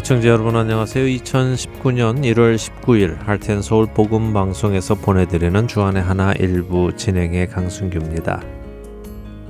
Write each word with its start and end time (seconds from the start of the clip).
애청자 0.00 0.28
여러분 0.28 0.56
안녕하세요. 0.56 1.04
2019년 1.04 2.22
1월 2.22 2.56
19일 2.56 3.18
할텐 3.18 3.60
서울 3.60 3.86
복음 3.86 4.32
방송에서 4.32 4.94
보내드리는 4.94 5.68
주안의 5.68 6.02
하나 6.02 6.32
일부 6.32 6.96
진행의 6.96 7.48
강순규입니다. 7.48 8.42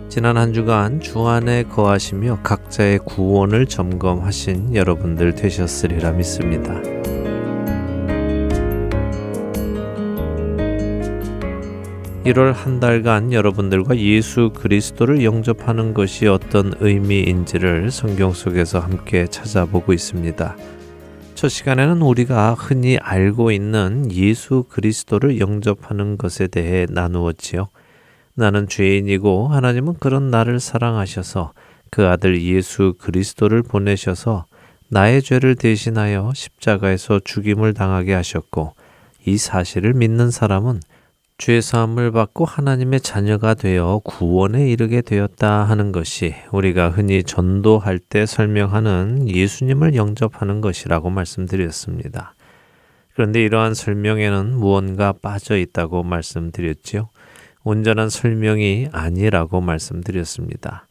지난 0.09 0.37
한 0.37 0.53
주간 0.53 0.99
주안에 0.99 1.63
거하시며 1.63 2.41
각자의 2.43 2.99
구원을 3.05 3.67
점검하신 3.67 4.75
여러분들 4.75 5.37
되셨으리라 5.37 6.11
믿습니다. 6.15 7.00
1월 12.25 12.53
한 12.53 12.81
달간 12.81 13.33
여러분들과 13.33 13.97
예수 13.97 14.51
그리스도를 14.55 15.25
영접하는 15.25 15.95
것이 15.95 16.27
어떤 16.27 16.75
의미인지를 16.79 17.91
성경 17.91 18.35
속에서 18.35 18.79
함께 18.79 19.27
찾아보고 19.27 19.95
있습니다. 19.95 20.55
첫 21.35 21.49
시간에는 21.49 22.03
우리가 22.03 22.53
흔히 22.53 22.99
알고 22.99 23.53
있는 23.53 24.13
예수 24.13 24.65
그리스도를 24.69 25.41
영접하는 25.41 26.19
것에 26.19 26.47
대해 26.47 26.87
나누었지요. 26.91 27.69
나는 28.35 28.69
죄인이고 28.69 29.49
하나님은 29.49 29.95
그런 29.99 30.31
나를 30.31 30.61
사랑하셔서 30.61 31.55
그 31.91 32.07
아들 32.07 32.43
예수 32.43 32.97
그리스도를 32.99 33.63
보내셔서 33.63 34.45
나의 34.89 35.23
죄를 35.23 35.55
대신하여 35.55 36.33
십자가에서 36.35 37.21
죽임을 37.25 37.73
당하게 37.73 38.13
하셨고 38.13 38.75
이 39.25 39.39
사실을 39.39 39.95
믿는 39.95 40.31
사람은 40.31 40.81
죄 41.41 41.63
사함을 41.63 42.11
받고 42.11 42.45
하나님의 42.45 43.01
자녀가 43.01 43.55
되어 43.55 44.03
구원에 44.05 44.69
이르게 44.71 45.01
되었다 45.01 45.65
하는 45.65 45.91
것이 45.91 46.35
우리가 46.53 46.91
흔히 46.91 47.25
전도할 47.25 47.99
때 47.99 48.27
설명하는 48.27 49.27
예수님을 49.27 49.95
영접하는 49.95 50.61
것이라고 50.61 51.09
말씀드렸습니다. 51.09 52.35
그런데 53.15 53.43
이러한 53.43 53.73
설명에는 53.73 54.55
무언가 54.55 55.15
빠져 55.15 55.57
있다고 55.57 56.03
말씀드렸지요. 56.03 57.09
온전한 57.65 58.11
설명이 58.11 58.89
아니라고 58.93 59.63
말씀드렸습니다. 59.63 60.89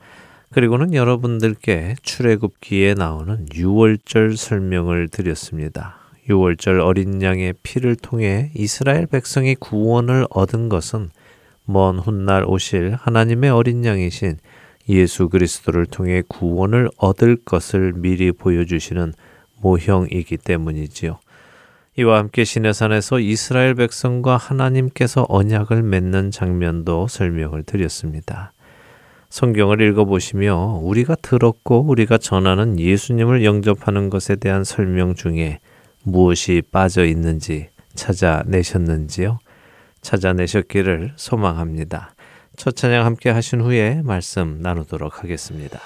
그리고는 0.52 0.96
여러분들께 0.96 1.94
출애굽기에 2.02 2.96
나오는 2.96 3.46
유월절 3.54 4.36
설명을 4.36 5.10
드렸습니다. 5.10 5.99
6월절 6.30 6.80
어린 6.86 7.22
양의 7.22 7.56
피를 7.64 7.96
통해 7.96 8.52
이스라엘 8.56 9.08
백성이 9.08 9.56
구원을 9.56 10.28
얻은 10.30 10.70
것은 10.70 11.10
먼 11.66 11.98
훗날 12.00 12.46
오실 12.46 12.96
하나님의 13.00 13.50
어린 13.50 13.84
양이신 13.84 14.38
예수 14.90 15.30
그리스도를 15.30 15.86
통해 15.86 16.24
구원을 16.28 16.90
얻을 16.98 17.38
것을 17.46 17.94
미리 17.96 18.32
보여주시는 18.32 19.14
모형이기 19.62 20.38
때문이지요. 20.38 21.20
이와 21.98 22.18
함께 22.20 22.44
시내산에서 22.44 23.20
이스라엘 23.20 23.76
백성과 23.76 24.38
하나님께서 24.38 25.26
언약을 25.28 25.84
맺는 25.84 26.32
장면도 26.32 27.08
설명을 27.08 27.64
드렸습니다. 27.64 28.54
성경을 29.30 29.82
읽어보시며 29.82 30.80
우리가 30.82 31.16
들었고 31.16 31.82
우리가 31.88 32.18
전하는 32.18 32.80
예수님을 32.80 33.44
영접하는 33.44 34.10
것에 34.10 34.38
대한 34.38 34.64
설명 34.64 35.14
중에 35.14 35.60
무엇이 36.04 36.62
빠져 36.72 37.06
있는지 37.06 37.70
찾아내셨는지요? 37.96 39.40
찾아내셨기를 40.02 41.14
소망합니다. 41.16 42.16
첫 42.56 42.76
찬양 42.76 43.06
함께 43.06 43.30
하신 43.30 43.62
후에 43.62 44.02
말씀 44.04 44.60
나누도록 44.62 45.24
하겠습니다. 45.24 45.80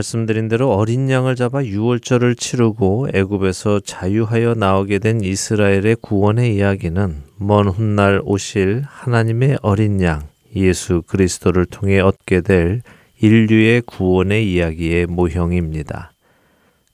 말씀드린 0.00 0.48
대로 0.48 0.72
어린 0.72 1.10
양을 1.10 1.36
잡아 1.36 1.64
유월절을 1.64 2.36
치르고 2.36 3.08
애굽에서 3.14 3.80
자유하여 3.80 4.54
나오게 4.54 4.98
된 4.98 5.20
이스라엘의 5.20 5.96
구원의 6.00 6.56
이야기는 6.56 7.22
먼 7.36 7.68
훗날 7.68 8.20
오실 8.24 8.82
하나님의 8.86 9.58
어린 9.62 10.00
양 10.02 10.28
예수 10.56 11.02
그리스도를 11.06 11.66
통해 11.66 12.00
얻게 12.00 12.40
될 12.40 12.82
인류의 13.20 13.82
구원의 13.82 14.50
이야기의 14.52 15.06
모형입니다. 15.06 16.12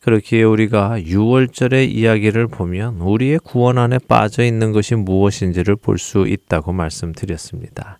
그렇기에 0.00 0.42
우리가 0.42 1.00
6월절의 1.00 1.88
이야기를 1.88 2.48
보면 2.48 2.96
우리의 3.00 3.40
구원 3.40 3.78
안에 3.78 3.98
빠져 3.98 4.44
있는 4.44 4.72
것이 4.72 4.94
무엇인지를 4.94 5.76
볼 5.76 5.98
수 5.98 6.26
있다고 6.28 6.72
말씀드렸습니다. 6.72 7.98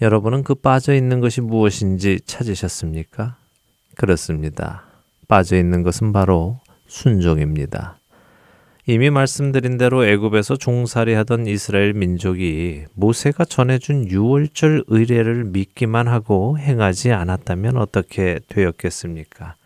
여러분은 0.00 0.44
그 0.44 0.54
빠져 0.54 0.94
있는 0.94 1.20
것이 1.20 1.40
무엇인지 1.40 2.20
찾으셨습니까? 2.26 3.36
그렇습니다. 3.96 4.84
빠져 5.26 5.56
있는 5.56 5.82
것은 5.82 6.12
바로 6.12 6.60
순종입니다. 6.86 7.98
이미 8.88 9.10
말씀드린 9.10 9.78
대로 9.78 10.06
애굽에서 10.06 10.56
종살이하던 10.58 11.48
이스라엘 11.48 11.92
민족이 11.92 12.84
모세가 12.94 13.44
전해준 13.44 14.08
유월절 14.08 14.84
의례를 14.86 15.44
믿기만 15.46 16.06
하고 16.06 16.56
행하지 16.56 17.10
않았다면 17.10 17.78
어떻게 17.78 18.38
되었겠습니까? 18.46 19.56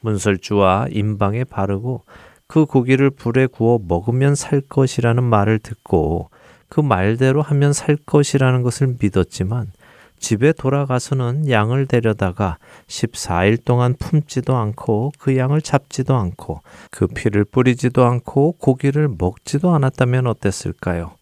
문설주와 0.00 0.86
임방에 0.90 1.44
바르고 1.44 2.04
그 2.46 2.64
고기를 2.64 3.10
불에 3.10 3.46
구워 3.46 3.78
먹으면 3.86 4.34
살 4.34 4.62
것이라는 4.62 5.22
말을 5.22 5.58
듣고 5.58 6.30
그 6.70 6.80
말대로 6.80 7.42
하면 7.42 7.74
살 7.74 7.96
것이라는 7.96 8.62
것을 8.62 8.96
믿었지만 8.98 9.70
집에 10.18 10.52
돌아가서는 10.52 11.48
양을 11.48 11.86
데려다가 11.86 12.58
14일 12.86 13.64
동안 13.64 13.94
품지도 13.98 14.56
않고 14.56 15.12
그 15.18 15.36
양을 15.36 15.62
잡지도 15.62 16.14
않고 16.14 16.62
그 16.90 17.06
피를 17.06 17.44
뿌리지도 17.44 18.04
않고 18.04 18.52
고기를 18.52 19.08
먹지도 19.18 19.74
않았다면 19.74 20.26
어땠을까요? 20.26 21.12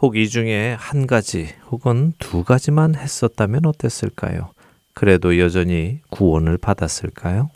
혹 0.00 0.16
이 0.16 0.28
중에 0.28 0.76
한 0.78 1.06
가지 1.06 1.48
혹은 1.70 2.12
두 2.18 2.44
가지만 2.44 2.94
했었다면 2.94 3.66
어땠을까요? 3.66 4.50
그래도 4.94 5.38
여전히 5.38 6.00
구원을 6.10 6.58
받았을까요? 6.58 7.50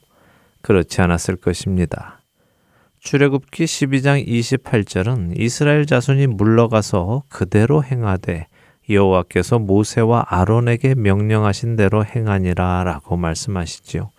그렇지 0.61 1.01
않았을 1.01 1.37
것입니다. 1.37 2.21
출애굽기 3.01 3.65
12장 3.65 4.27
28절은 4.27 5.41
이스라엘 5.41 5.87
자손이 5.87 6.29
물러가서 6.29 7.25
그대로 7.29 7.83
행하되 7.83 8.47
여호와께서 8.89 9.59
모세와 9.59 10.27
아론에게 10.29 10.95
명령하신 10.95 11.77
대로 11.77 12.05
행하니라라고 12.05 13.17
말씀하시지요. 13.17 14.11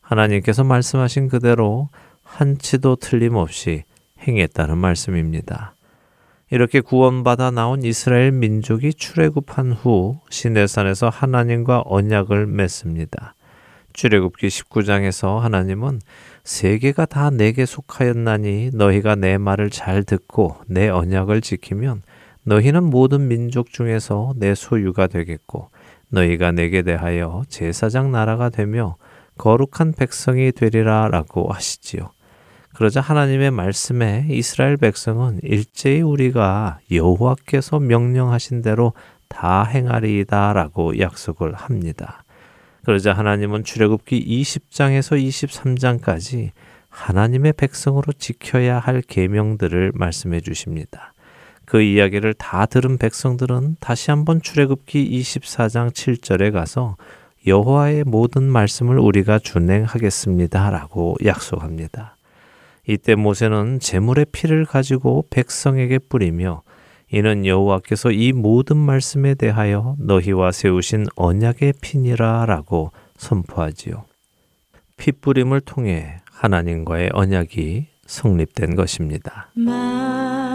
하나님께서 0.00 0.64
말씀하신 0.64 1.28
그대로 1.28 1.88
한치도 2.24 2.96
틀림없이 2.96 3.84
행했다는 4.26 4.78
말씀입니다. 4.78 5.74
이렇게 6.50 6.80
구원받아 6.80 7.52
나온 7.52 7.84
이스라엘 7.84 8.32
민족이 8.32 8.94
출애굽한 8.94 9.72
후 9.72 10.18
시내산에서 10.30 11.08
하나님과 11.08 11.84
언약을 11.86 12.46
맺습니다. 12.46 13.34
출애굽기 13.92 14.48
19장에서 14.48 15.38
하나님은 15.38 16.00
세계가 16.42 17.06
다 17.06 17.30
내게 17.30 17.66
속하였나니 17.66 18.70
너희가 18.72 19.14
내 19.14 19.38
말을 19.38 19.70
잘 19.70 20.02
듣고 20.02 20.56
내 20.66 20.88
언약을 20.88 21.40
지키면 21.40 22.02
너희는 22.44 22.84
모든 22.84 23.28
민족 23.28 23.70
중에서 23.70 24.32
내 24.36 24.54
소유가 24.54 25.06
되겠고 25.06 25.70
너희가 26.08 26.52
내게 26.52 26.82
대하여 26.82 27.44
제사장 27.48 28.10
나라가 28.10 28.48
되며 28.48 28.96
거룩한 29.38 29.94
백성이 29.96 30.52
되리라 30.52 31.08
라고 31.08 31.52
하시지요. 31.52 32.10
그러자 32.74 33.00
하나님의 33.00 33.50
말씀에 33.50 34.26
이스라엘 34.30 34.76
백성은 34.76 35.40
일제히 35.42 36.02
우리가 36.02 36.80
여호와께서 36.90 37.80
명령하신 37.80 38.62
대로 38.62 38.92
다 39.28 39.64
행하리이다 39.64 40.52
라고 40.52 40.98
약속을 40.98 41.54
합니다. 41.54 42.24
그러자 42.84 43.12
하나님은 43.12 43.64
출애굽기 43.64 44.42
20장에서 44.42 45.22
23장까지 45.22 46.50
하나님의 46.88 47.52
백성으로 47.54 48.12
지켜야 48.12 48.78
할 48.78 49.02
계명들을 49.02 49.92
말씀해 49.94 50.40
주십니다. 50.40 51.12
그 51.70 51.80
이야기를 51.82 52.34
다 52.34 52.66
들은 52.66 52.98
백성들은 52.98 53.76
다시 53.78 54.10
한번 54.10 54.42
출애굽기 54.42 55.08
24장 55.20 55.92
7절에 55.92 56.50
가서 56.50 56.96
여호와의 57.46 58.02
모든 58.06 58.42
말씀을 58.42 58.98
우리가 58.98 59.38
준행하겠습니다라고 59.38 61.18
약속합니다. 61.24 62.16
이때 62.88 63.14
모세는 63.14 63.78
제물의 63.78 64.26
피를 64.32 64.64
가지고 64.64 65.26
백성에게 65.30 66.00
뿌리며 66.00 66.62
이는 67.12 67.46
여호와께서 67.46 68.10
이 68.10 68.32
모든 68.32 68.76
말씀에 68.76 69.34
대하여 69.34 69.94
너희와 70.00 70.50
세우신 70.50 71.06
언약의 71.14 71.74
피니라라고 71.80 72.90
선포하지요. 73.16 74.06
피 74.96 75.12
뿌림을 75.12 75.60
통해 75.60 76.16
하나님과의 76.32 77.10
언약이 77.12 77.86
성립된 78.06 78.74
것입니다. 78.74 79.52
만 79.54 80.49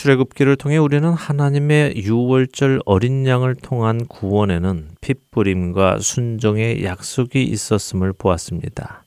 출애굽기를 0.00 0.56
통해 0.56 0.78
우리는 0.78 1.06
하나님의 1.12 1.94
유월절 1.98 2.80
어린 2.86 3.26
양을 3.26 3.54
통한 3.54 4.06
구원에는 4.06 4.92
핏부림과 5.02 5.98
순종의 6.00 6.84
약속이 6.84 7.42
있었음을 7.42 8.14
보았습니다. 8.14 9.04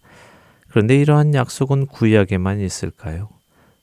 그런데 0.69 0.95
이러한 0.95 1.33
약속은 1.33 1.87
구약에만 1.87 2.59
있을까요? 2.59 3.29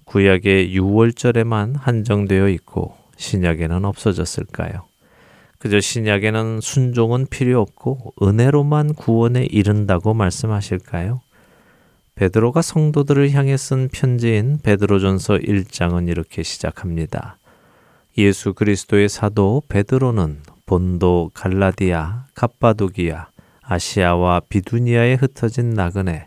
구약의 0.04 0.72
유월절에만 0.72 1.74
한정되어 1.74 2.48
있고 2.50 2.94
신약에는 3.16 3.84
없어졌을까요? 3.84 4.84
그저 5.58 5.80
신약에는 5.80 6.60
순종은 6.60 7.26
필요 7.28 7.60
없고 7.60 8.14
은혜로만 8.22 8.94
구원에 8.94 9.46
이른다고 9.50 10.14
말씀하실까요? 10.14 11.22
베드로가 12.20 12.60
성도들을 12.60 13.30
향해 13.30 13.56
쓴 13.56 13.88
편지인 13.90 14.58
베드로전서 14.62 15.38
1장은 15.38 16.06
이렇게 16.10 16.42
시작합니다. 16.42 17.38
예수 18.18 18.52
그리스도의 18.52 19.08
사도 19.08 19.62
베드로는 19.70 20.42
본도 20.66 21.30
갈라디아, 21.32 22.26
갑바도기아, 22.34 23.28
아시아와 23.62 24.42
비두니아에 24.50 25.14
흩어진 25.14 25.70
나그네, 25.70 26.26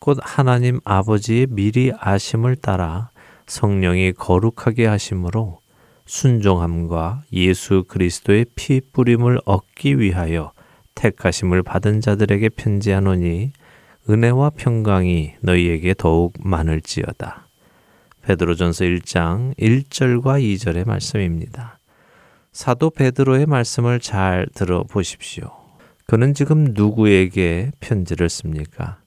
곧 0.00 0.18
하나님 0.20 0.80
아버지의 0.82 1.46
미리 1.50 1.92
아심을 1.96 2.56
따라 2.56 3.10
성령이 3.46 4.14
거룩하게 4.14 4.86
하심으로 4.86 5.60
순종함과 6.04 7.22
예수 7.32 7.84
그리스도의 7.86 8.44
피 8.56 8.80
뿌림을 8.80 9.38
얻기 9.44 10.00
위하여 10.00 10.50
택하심을 10.96 11.62
받은 11.62 12.00
자들에게 12.00 12.48
편지하노니 12.48 13.52
은혜와 14.10 14.50
평강이 14.50 15.34
너희에게 15.40 15.94
더욱 15.96 16.32
많을지어다. 16.40 17.46
베드로전서 18.22 18.84
1장 18.86 19.54
1절과 19.58 20.42
2절의 20.42 20.86
말씀입니다. 20.86 21.78
사도 22.52 22.88
베드로의 22.90 23.46
말씀을 23.46 24.00
잘 24.00 24.46
들어보십시오. 24.54 25.50
그는 26.06 26.32
지금 26.32 26.72
누구에게 26.72 27.70
편지를 27.80 28.30
씁니까? 28.30 28.98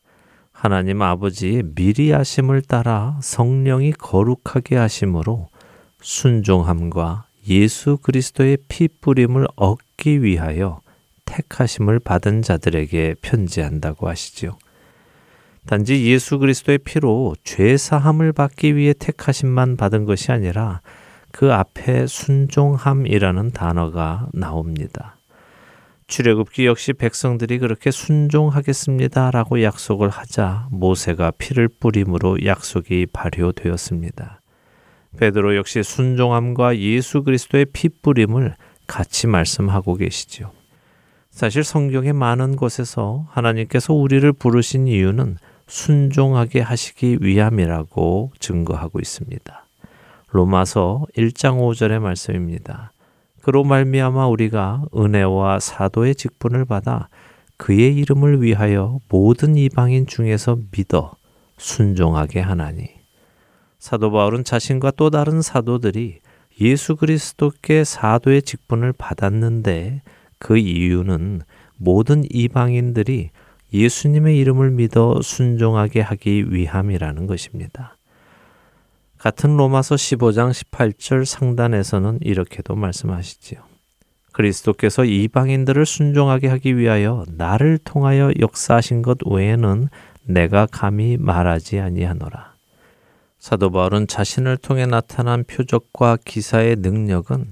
하나님 0.52 1.02
아버지의 1.02 1.64
미리 1.74 2.12
하심을 2.12 2.62
따라 2.62 3.18
성령이 3.24 3.94
거룩하게 3.94 4.76
하심으로 4.76 5.50
순종함과 6.02 7.26
예수 7.48 7.98
그리스도의 7.98 8.60
피 8.68 8.88
뿌림을 8.88 9.48
얻기 9.56 10.22
위하여 10.22 10.82
택하심을 11.26 12.00
받은 12.00 12.44
자들에게 12.44 13.16
편지한다고 13.22 14.08
하시지요. 14.08 14.58
단지 15.68 16.06
예수 16.06 16.40
그리스도의 16.40 16.80
피로 16.80 17.36
죄 17.44 17.78
사함을 17.78 18.34
받기 18.34 18.76
위해 18.76 18.94
택하심만 18.98 19.78
받은 19.78 20.06
것이 20.06 20.32
아니라 20.32 20.82
그 21.32 21.54
앞에 21.54 22.08
순종함이라는 22.08 23.52
단어가 23.52 24.28
나옵니다. 24.34 25.18
출애굽기 26.08 26.66
역시 26.66 26.92
백성들이 26.92 27.58
그렇게 27.60 27.90
순종하겠습니다라고 27.90 29.64
약속을 29.64 30.10
하자 30.10 30.68
모세가 30.70 31.32
피를 31.38 31.70
뿌림으로 31.70 32.46
약속이 32.46 33.08
발효되었습니다. 33.14 34.42
베드로 35.18 35.56
역시 35.56 35.84
순종함과 35.84 36.78
예수 36.80 37.24
그리스도의 37.24 37.68
피 37.72 37.88
뿌림을 37.88 38.56
같이 38.88 39.28
말씀하고 39.28 39.96
계시지요. 39.96 40.52
사실 41.30 41.64
성경의 41.64 42.12
많은 42.12 42.58
곳에서 42.58 43.26
하나님께서 43.30 43.94
우리를 43.94 44.30
부르신 44.34 44.88
이유는 44.88 45.38
순종하게 45.72 46.60
하시기 46.60 47.20
위함이라고 47.22 48.34
증거하고 48.40 49.00
있습니다. 49.00 49.66
로마서 50.32 51.06
1장 51.16 51.60
5절의 51.60 52.00
말씀입니다. 52.00 52.92
그로 53.42 53.64
말미암아 53.64 54.28
우리가 54.28 54.84
은혜와 54.94 55.62
사도의 55.62 56.16
직분을 56.16 56.66
받아 56.66 57.08
그의 57.56 57.96
이름을 57.96 58.42
위하여 58.42 59.00
모든 59.08 59.56
이방인 59.56 60.08
중에서 60.08 60.58
믿어 60.72 61.14
순종하게 61.58 62.42
하나니 62.42 62.90
사도 63.80 64.12
바울은 64.12 64.44
자신과 64.44 64.92
또 64.98 65.10
다른 65.10 65.42
사도들이 65.42 66.20
예수 66.60 66.98
그리스도께 66.98 67.86
사도의 67.86 68.42
직분을 68.42 68.92
받았는데 68.92 70.02
그 70.38 70.58
이유는 70.58 71.44
모든 71.78 72.24
이방인들이 72.30 73.32
예수님의 73.74 74.38
이름을 74.40 74.72
믿어 74.72 75.22
순종하게 75.22 76.02
하기 76.02 76.54
위함이라는 76.54 77.28
것입니다. 77.28 77.98
같은 79.18 79.56
로마서 79.56 79.96
15장 79.96 80.52
18절 80.52 81.26
상단에서는 81.26 82.20
이렇게도 82.22 82.76
말씀하시지요. 82.76 83.62
그리스도께서 84.32 85.06
이방인들을 85.06 85.86
순종하게 85.86 86.48
하기 86.48 86.78
위하여 86.78 87.26
나를 87.28 87.78
통하여 87.78 88.32
역사하신 88.40 89.02
것 89.02 89.20
외에는 89.26 89.90
내가 90.24 90.66
감히 90.66 91.18
말하지 91.18 91.80
아니하노라. 91.80 92.52
사도 93.40 93.72
바울은 93.72 94.08
자신을 94.08 94.58
통해 94.58 94.86
나타난 94.86 95.44
표적과 95.44 96.18
기사의 96.24 96.78
능력은 96.78 97.52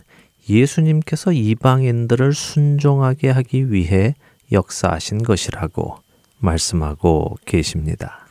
예수님께서 0.50 1.32
이방인들을 1.32 2.34
순종하게 2.34 3.30
하기 3.30 3.72
위해 3.72 4.16
역사하신 4.52 5.24
것이라고 5.24 5.98
말씀하고 6.40 7.36
계십니다. 7.46 8.26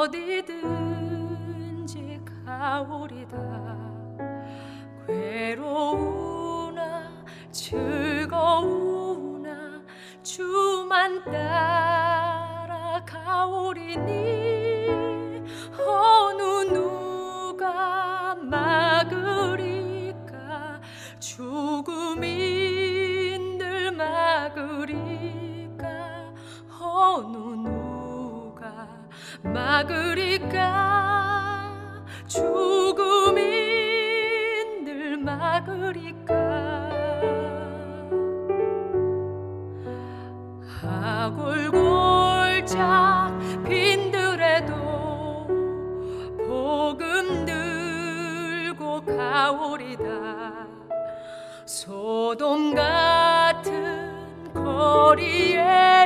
어디든지 0.00 2.20
가오리다 2.44 3.36
괴로우나 5.06 7.10
즐거우나 7.50 9.50
주만 10.22 11.24
따라 11.24 13.02
가오리니 13.06 14.86
어느 15.78 16.42
누가 16.72 18.34
막으리까 18.34 19.69
죽음인들 21.40 22.28
막으리까? 23.92 25.84
어느 26.78 27.36
누가 27.66 28.86
막으리까? 29.42 30.58
죽음인들 32.26 33.56
막으리까? 35.16 36.34
하골골짝 42.02 42.68
빈들에도 43.64 44.74
복음 46.46 47.46
들고 47.46 49.00
가오리다 49.06 50.59
소돔 52.30 52.76
같은 52.76 54.54
거리에도 54.54 56.00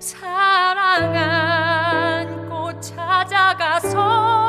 사랑 0.00 1.14
안고 1.16 2.80
찾아가서 2.80 4.43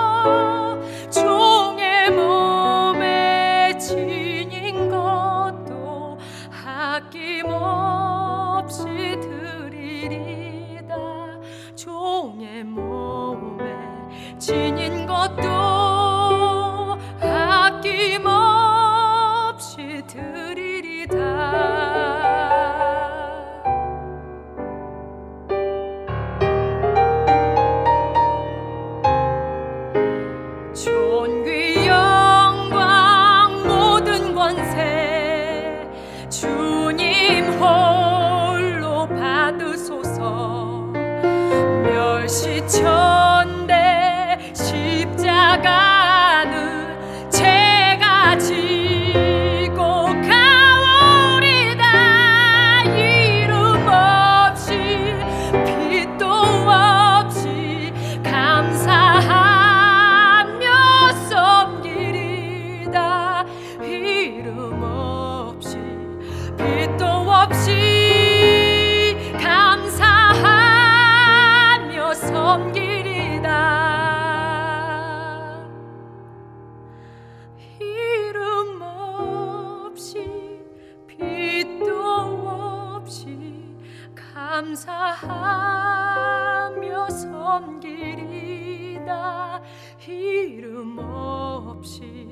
이름 90.03 90.97
없이 90.99 92.27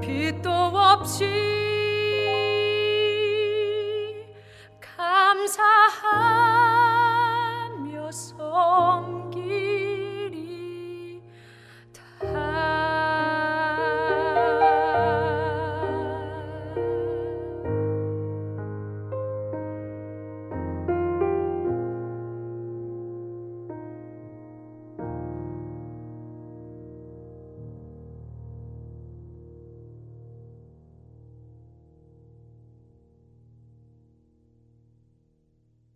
빛도 0.00 0.50
없이 0.50 1.24
감사하 4.80 6.61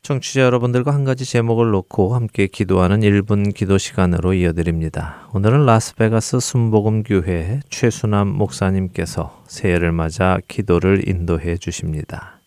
청취자 0.06 0.42
여러분들과 0.42 0.94
한 0.94 1.02
가지 1.02 1.24
제목을 1.24 1.72
놓고 1.72 2.14
함께 2.14 2.46
기도하는 2.46 3.00
1분 3.00 3.52
기도 3.52 3.76
시간으로 3.76 4.34
이어드립니다. 4.34 5.28
오늘은 5.34 5.66
라스베가스 5.66 6.38
순복음 6.38 7.02
교회 7.02 7.58
최순남 7.70 8.28
목사님께서 8.28 9.42
새해를 9.48 9.90
맞아 9.90 10.38
기도를 10.46 11.08
인도해 11.08 11.56
주십니다. 11.56 12.38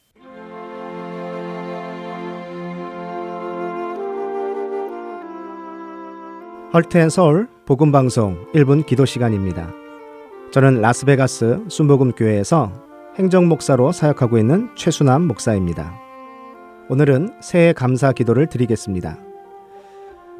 헐트앤 6.73 7.09
서울 7.09 7.49
복음 7.65 7.91
방송 7.91 8.47
1분 8.53 8.85
기도 8.85 9.05
시간입니다. 9.05 9.73
저는 10.53 10.79
라스베가스 10.79 11.65
순복음 11.67 12.13
교회에서 12.13 12.71
행정 13.17 13.49
목사로 13.49 13.91
사역하고 13.91 14.37
있는 14.37 14.69
최순남 14.77 15.27
목사입니다. 15.27 16.08
오늘은 16.91 17.35
새해 17.39 17.71
감사 17.71 18.11
기도를 18.11 18.47
드리겠습니다. 18.47 19.19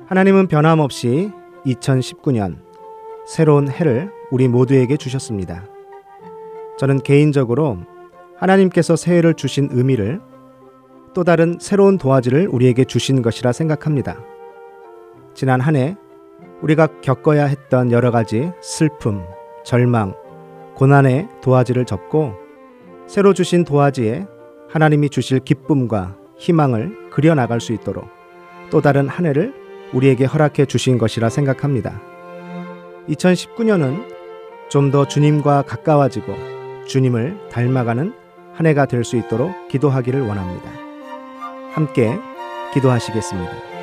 하나님은 0.07 0.47
변함없이 0.47 1.29
2019년 1.67 2.57
새로운 3.27 3.69
해를 3.69 4.11
우리 4.31 4.47
모두에게 4.47 4.97
주셨습니다. 4.97 5.67
저는 6.79 7.01
개인적으로 7.01 7.77
하나님께서 8.35 8.95
새해를 8.95 9.35
주신 9.35 9.69
의미를 9.71 10.21
또 11.13 11.23
다른 11.23 11.59
새로운 11.61 11.99
도화지를 11.99 12.47
우리에게 12.47 12.83
주신 12.83 13.21
것이라 13.21 13.51
생각합니다. 13.51 14.17
지난 15.35 15.61
한 15.61 15.75
해 15.75 15.95
우리가 16.63 16.87
겪어야 17.01 17.45
했던 17.45 17.91
여러 17.91 18.09
가지 18.09 18.51
슬픔, 18.61 19.23
절망, 19.63 20.15
고난의 20.73 21.29
도화지를 21.41 21.85
접고 21.85 22.33
새로 23.05 23.33
주신 23.33 23.63
도화지에 23.65 24.25
하나님이 24.69 25.09
주실 25.09 25.39
기쁨과 25.39 26.18
희망을 26.39 27.09
그려 27.11 27.35
나갈 27.35 27.61
수 27.61 27.73
있도록 27.73 28.07
또 28.71 28.81
다른 28.81 29.07
한 29.07 29.25
해를 29.25 29.53
우리에게 29.93 30.25
허락해 30.25 30.65
주신 30.65 30.97
것이라 30.97 31.29
생각합니다. 31.29 32.01
2019년은 33.09 34.17
좀 34.69 34.91
더 34.91 35.05
주님과 35.07 35.63
가까워지고 35.63 36.85
주님을 36.87 37.49
닮아가는 37.49 38.13
한 38.53 38.65
해가 38.65 38.85
될 38.85 39.03
수 39.03 39.17
있도록 39.17 39.67
기도하기를 39.69 40.21
원합니다. 40.21 40.69
함께 41.73 42.17
기도하시겠습니다. 42.73 43.78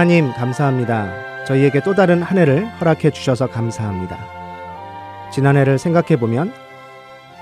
하나님 0.00 0.32
감사합니다. 0.32 1.44
저희에게 1.44 1.80
또 1.80 1.94
다른 1.94 2.22
한 2.22 2.38
해를 2.38 2.66
허락해 2.80 3.10
주셔서 3.10 3.48
감사합니다. 3.48 4.16
지난해를 5.30 5.78
생각해 5.78 6.18
보면 6.18 6.54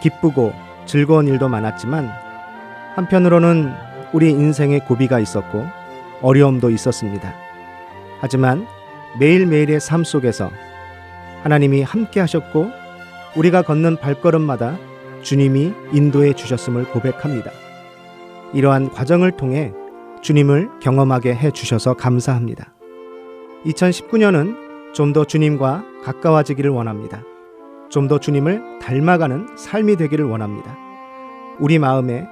기쁘고 0.02 0.52
즐거운 0.84 1.28
일도 1.28 1.48
많았지만 1.48 2.10
한편으로는 2.96 3.72
우리 4.12 4.30
인생에 4.30 4.80
고비가 4.80 5.20
있었고 5.20 5.68
어려움도 6.20 6.70
있었습니다. 6.70 7.32
하지만 8.18 8.66
매일매일의 9.20 9.78
삶 9.78 10.02
속에서 10.02 10.50
하나님이 11.44 11.84
함께 11.84 12.18
하셨고 12.18 12.72
우리가 13.36 13.62
걷는 13.62 13.98
발걸음마다 13.98 14.76
주님이 15.22 15.74
인도해 15.92 16.32
주셨음을 16.32 16.86
고백합니다. 16.86 17.52
이러한 18.52 18.90
과정을 18.90 19.30
통해 19.30 19.72
주님을 20.22 20.80
경험하게 20.80 21.34
해 21.34 21.50
주셔서 21.50 21.94
감사합니다. 21.94 22.72
2019년은 23.64 24.68
좀 24.94 25.12
더 25.12 25.24
주님과 25.24 25.84
가까워지기를 26.02 26.70
원합니다. 26.70 27.22
좀 27.90 28.08
더 28.08 28.18
주님을 28.18 28.78
닮아가는 28.80 29.48
삶이 29.56 29.96
되기를 29.96 30.24
원합니다. 30.24 30.76
우리 31.60 31.78
마음에 31.78 32.26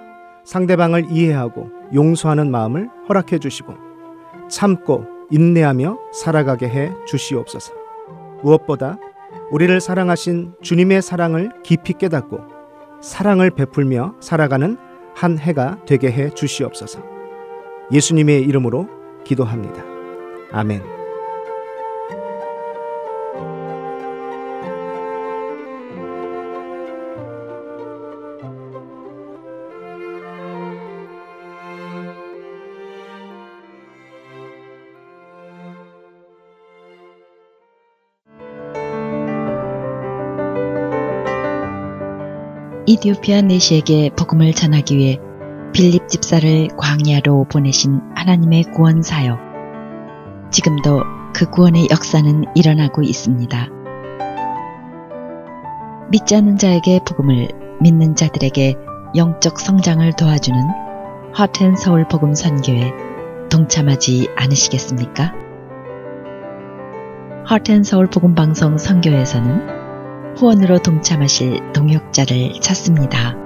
상대방을 0.44 1.06
이해하고 1.10 1.70
용서하는 1.94 2.50
마음을 2.50 2.88
허락해 3.08 3.38
주시고 3.38 3.74
참고 4.48 5.04
인내하며 5.30 5.98
살아가게 6.12 6.68
해 6.68 6.92
주시옵소서. 7.06 7.72
무엇보다 8.42 8.98
우리를 9.50 9.80
사랑하신 9.80 10.54
주님의 10.62 11.02
사랑을 11.02 11.50
깊이 11.62 11.94
깨닫고 11.94 12.38
사랑을 13.00 13.50
베풀며 13.50 14.14
살아가는 14.20 14.76
한 15.14 15.38
해가 15.38 15.78
되게 15.86 16.10
해 16.12 16.30
주시옵소서. 16.30 17.15
예수님의 17.92 18.42
이름으로 18.42 18.88
기도합니다. 19.24 19.84
아멘. 20.52 20.96
이디오피아 42.88 43.42
내시에게 43.42 44.10
복음을 44.16 44.52
전하기 44.52 44.96
위해 44.96 45.18
빌립 45.76 46.08
집사를 46.08 46.68
광야로 46.78 47.44
보내신 47.50 48.00
하나님의 48.14 48.62
구원 48.74 49.02
사역. 49.02 49.38
지금도 50.50 51.02
그 51.34 51.50
구원의 51.50 51.88
역사는 51.90 52.46
일어나고 52.54 53.02
있습니다. 53.02 53.68
믿지 56.10 56.34
않는 56.34 56.56
자에게 56.56 57.00
복음을 57.06 57.48
믿는 57.82 58.16
자들에게 58.16 58.74
영적 59.16 59.60
성장을 59.60 60.10
도와주는 60.14 60.58
허텐 61.38 61.76
서울 61.76 62.08
복음 62.08 62.34
선교에 62.34 62.90
동참하지 63.50 64.30
않으시겠습니까? 64.34 65.34
허텐 67.50 67.82
서울 67.82 68.06
복음 68.06 68.34
방송 68.34 68.78
선교에서는 68.78 70.36
후원으로 70.38 70.78
동참하실 70.78 71.74
동역자를 71.74 72.60
찾습니다. 72.62 73.45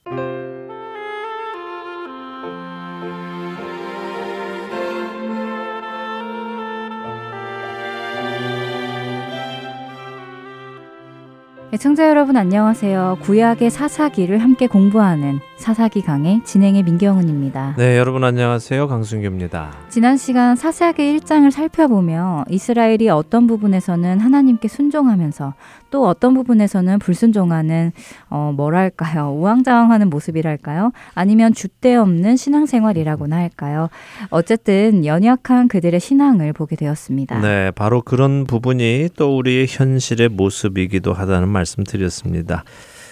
애청자 11.73 12.09
여러분 12.09 12.35
안녕하세요. 12.35 13.19
구약의 13.21 13.69
사사기를 13.69 14.39
함께 14.39 14.67
공부하는 14.67 15.39
사사기 15.55 16.01
강의 16.01 16.41
진행의 16.43 16.83
민경은입니다. 16.83 17.75
네, 17.77 17.97
여러분 17.97 18.25
안녕하세요. 18.25 18.89
강순규입니다. 18.89 19.71
지난 19.87 20.17
시간 20.17 20.57
사사기 20.57 21.17
1장을 21.19 21.49
살펴보며 21.49 22.43
이스라엘이 22.49 23.07
어떤 23.07 23.47
부분에서는 23.47 24.19
하나님께 24.19 24.67
순종하면서 24.67 25.53
또 25.91 26.07
어떤 26.07 26.33
부분에서는 26.33 26.99
불순종하는 26.99 27.91
어 28.29 28.51
뭐랄까요? 28.55 29.31
우왕좌왕하는 29.33 30.09
모습이랄까요? 30.09 30.91
아니면 31.13 31.53
줏대 31.53 31.95
없는 31.95 32.37
신앙생활이라고나 32.37 33.35
할까요? 33.35 33.89
어쨌든 34.29 35.05
연약한 35.05 35.67
그들의 35.67 35.99
신앙을 35.99 36.53
보게 36.53 36.75
되었습니다. 36.75 37.39
네, 37.41 37.71
바로 37.71 38.01
그런 38.01 38.45
부분이 38.45 39.09
또 39.15 39.37
우리의 39.37 39.67
현실의 39.69 40.29
모습이기도 40.29 41.13
하다는 41.13 41.47
말씀 41.49 41.83
드렸습니다. 41.83 42.63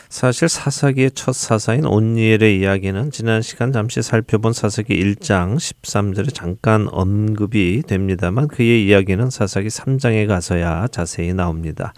사실 0.10 0.50
사사기의 0.50 1.12
첫 1.12 1.36
사사인 1.36 1.86
온니엘의 1.86 2.60
이야기는 2.60 3.12
지난 3.12 3.44
시간 3.44 3.72
잠시 3.72 4.02
살펴본 4.02 4.54
사사기 4.54 5.00
1장 5.00 5.58
13절에 5.58 6.34
잠깐 6.34 6.88
언급이 6.90 7.84
됩니다만 7.86 8.48
그의 8.48 8.88
이야기는 8.88 9.30
사사기 9.30 9.68
3장에 9.68 10.28
가서야 10.28 10.88
자세히 10.88 11.34
나옵니다. 11.34 11.94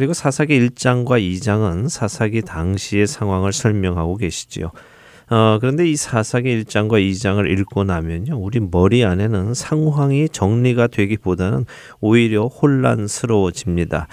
그리고 0.00 0.14
사사기 0.14 0.58
1장과 0.58 1.20
2장은 1.20 1.90
사사기 1.90 2.40
당시의 2.40 3.06
상황을 3.06 3.52
설명하고 3.52 4.16
계시지요. 4.16 4.70
어, 5.28 5.58
그런데 5.60 5.86
이 5.86 5.94
사사기 5.94 6.64
1장과 6.64 6.94
2장을 6.94 7.48
읽고 7.48 7.84
나면요. 7.84 8.36
우리 8.36 8.58
머리 8.58 9.04
안에는 9.04 9.54
상황이 9.54 10.28
정리가 10.28 10.86
되기보다는 10.88 11.66
오히려 12.00 12.46
혼란스러워집니다. 12.46 14.08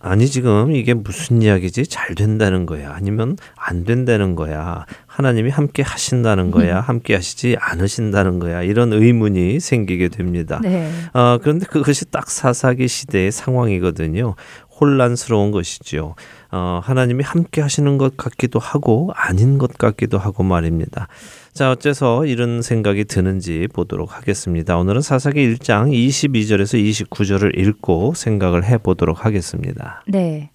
아니, 0.00 0.28
지금 0.28 0.70
이게 0.76 0.94
무슨 0.94 1.42
이야기지? 1.42 1.88
잘 1.88 2.14
된다는 2.14 2.66
거야? 2.66 2.92
아니면 2.94 3.36
안 3.56 3.84
된다는 3.84 4.36
거야? 4.36 4.84
하나님이 5.06 5.50
함께 5.50 5.82
하신다는 5.82 6.52
거야? 6.52 6.80
함께 6.80 7.14
하시지 7.16 7.56
않으신다는 7.58 8.38
거야? 8.38 8.62
이런 8.62 8.92
의문이 8.92 9.58
생기게 9.58 10.08
됩니다. 10.08 10.60
네. 10.62 10.88
어, 11.14 11.38
그런데 11.42 11.66
그것이 11.66 12.08
딱 12.12 12.30
사사기 12.30 12.86
시대의 12.86 13.32
상황이거든요. 13.32 14.36
혼란스러운 14.80 15.50
것이지요. 15.50 16.14
어, 16.52 16.80
하나님이 16.82 17.22
함께 17.22 17.60
하시는 17.60 17.98
것 17.98 18.16
같기도 18.16 18.58
하고 18.58 19.12
아닌 19.14 19.58
것 19.58 19.76
같기도 19.76 20.18
하고 20.18 20.42
말입니다. 20.42 21.08
자, 21.52 21.70
어째서 21.70 22.26
이런 22.26 22.62
생각이 22.62 23.04
드는지 23.04 23.68
보도록 23.72 24.16
하겠습니다. 24.16 24.76
오늘은 24.78 25.02
사사기 25.02 25.54
1장 25.54 25.92
22절에서 25.92 27.08
29절을 27.08 27.58
읽고 27.58 28.14
생각을 28.14 28.64
해 28.64 28.78
보도록 28.78 29.24
하겠습니다. 29.24 30.02
네. 30.06 30.50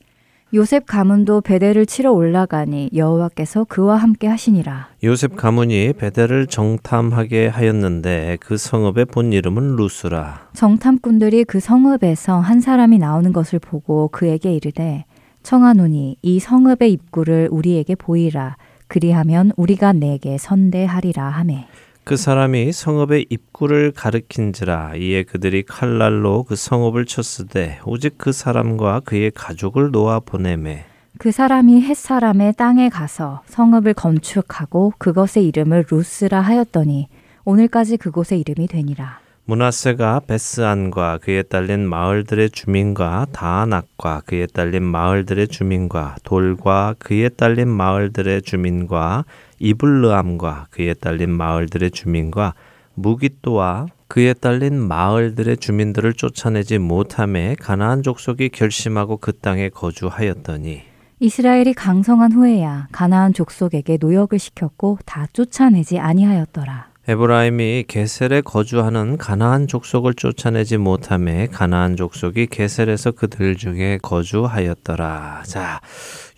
요셉 0.56 0.86
가문도 0.86 1.42
베델을 1.42 1.86
치러 1.86 2.14
올라가니 2.14 2.92
여호와께서 2.96 3.66
그와 3.66 3.98
함께 3.98 4.28
하시니라. 4.28 4.88
요셉 5.04 5.36
가문이 5.36 5.92
베델을 5.98 6.48
정탐하게 6.48 7.48
하였는데 7.48 8.38
그 8.40 8.56
성읍의 8.56 9.06
본 9.08 9.34
이름은 9.34 9.76
루스라. 9.76 10.48
정탐꾼들이 10.54 11.44
그 11.44 11.60
성읍에서 11.60 12.40
한 12.40 12.62
사람이 12.62 13.00
나오는 13.00 13.34
것을 13.34 13.60
보고 13.60 14.08
그에게 14.08 14.54
이르되 14.54 15.04
청하노니 15.44 16.20
이 16.22 16.40
성읍의 16.40 16.90
입구를 16.90 17.50
우리에게 17.52 17.96
보이라. 17.96 18.56
그리하면 18.88 19.52
우리가 19.58 19.92
내게 19.92 20.38
선대하리라 20.38 21.22
하매. 21.22 21.68
그 22.06 22.18
사람이 22.18 22.72
성읍의 22.72 23.26
입구를 23.32 23.92
가리킨지라 23.92 24.94
이에 24.96 25.24
그들이 25.24 25.64
칼날로 25.64 26.44
그 26.44 26.56
성읍을 26.56 27.08
쳤으되 27.08 27.80
오직 27.84 28.20
그 28.20 28.32
사람과 28.32 29.00
그의 29.00 29.32
가족을 29.34 29.90
놓아 29.90 30.20
보내매 30.20 30.86
그 31.18 31.32
사람이 31.32 31.82
햇 31.82 31.98
사람의 31.98 32.54
땅에 32.58 32.90
가서 32.90 33.42
성읍을 33.48 33.96
건축하고 33.96 34.94
그것의 35.00 35.48
이름을 35.48 35.86
루스라 35.90 36.42
하였더니 36.42 37.08
오늘까지 37.44 37.98
그곳의 37.98 38.40
이름이 38.42 38.68
되니라. 38.68 39.20
문하세가 39.46 40.22
베스안과 40.28 41.20
그에 41.20 41.42
딸린 41.44 41.88
마을들의 41.88 42.50
주민과 42.50 43.28
다낙과 43.32 44.24
그에 44.26 44.48
딸린 44.48 44.84
마을들의 44.84 45.48
주민과 45.48 46.18
돌과 46.24 46.96
그에 47.00 47.30
딸린 47.30 47.68
마을들의 47.68 48.42
주민과 48.42 49.26
이블르암과 49.60 50.68
그에 50.72 50.94
딸린 50.94 51.32
마을들의 51.32 51.92
주민과 51.92 52.54
무기또와 52.94 53.88
그에 54.08 54.34
딸린 54.34 54.80
마을들의 54.80 55.58
주민들을 55.58 56.14
쫓아내지 56.14 56.78
못함에 56.78 57.56
가나안 57.60 58.04
족속이 58.04 58.50
결심하고 58.50 59.18
그 59.18 59.34
땅에 59.34 59.70
거주하였더니 59.70 60.82
이스라엘이 61.20 61.74
강성한 61.74 62.34
후에야 62.34 62.88
가나안 62.92 63.34
족속에게 63.34 63.98
노역을 64.00 64.38
시켰고 64.38 65.00
다 65.06 65.28
쫓아내지 65.32 65.98
아니하였더라. 65.98 66.95
에브라임이 67.08 67.86
게셀에 67.88 68.42
거주하는 68.42 69.18
가나안 69.18 69.68
족속을 69.68 70.16
쫓아내지 70.16 70.78
못함에 70.78 71.48
가나안 71.52 71.96
족속이 71.98 72.48
게셀에서 72.48 73.12
그들 73.12 73.56
중에 73.58 74.00
거주하였더라. 74.02 75.44
자, 75.46 75.82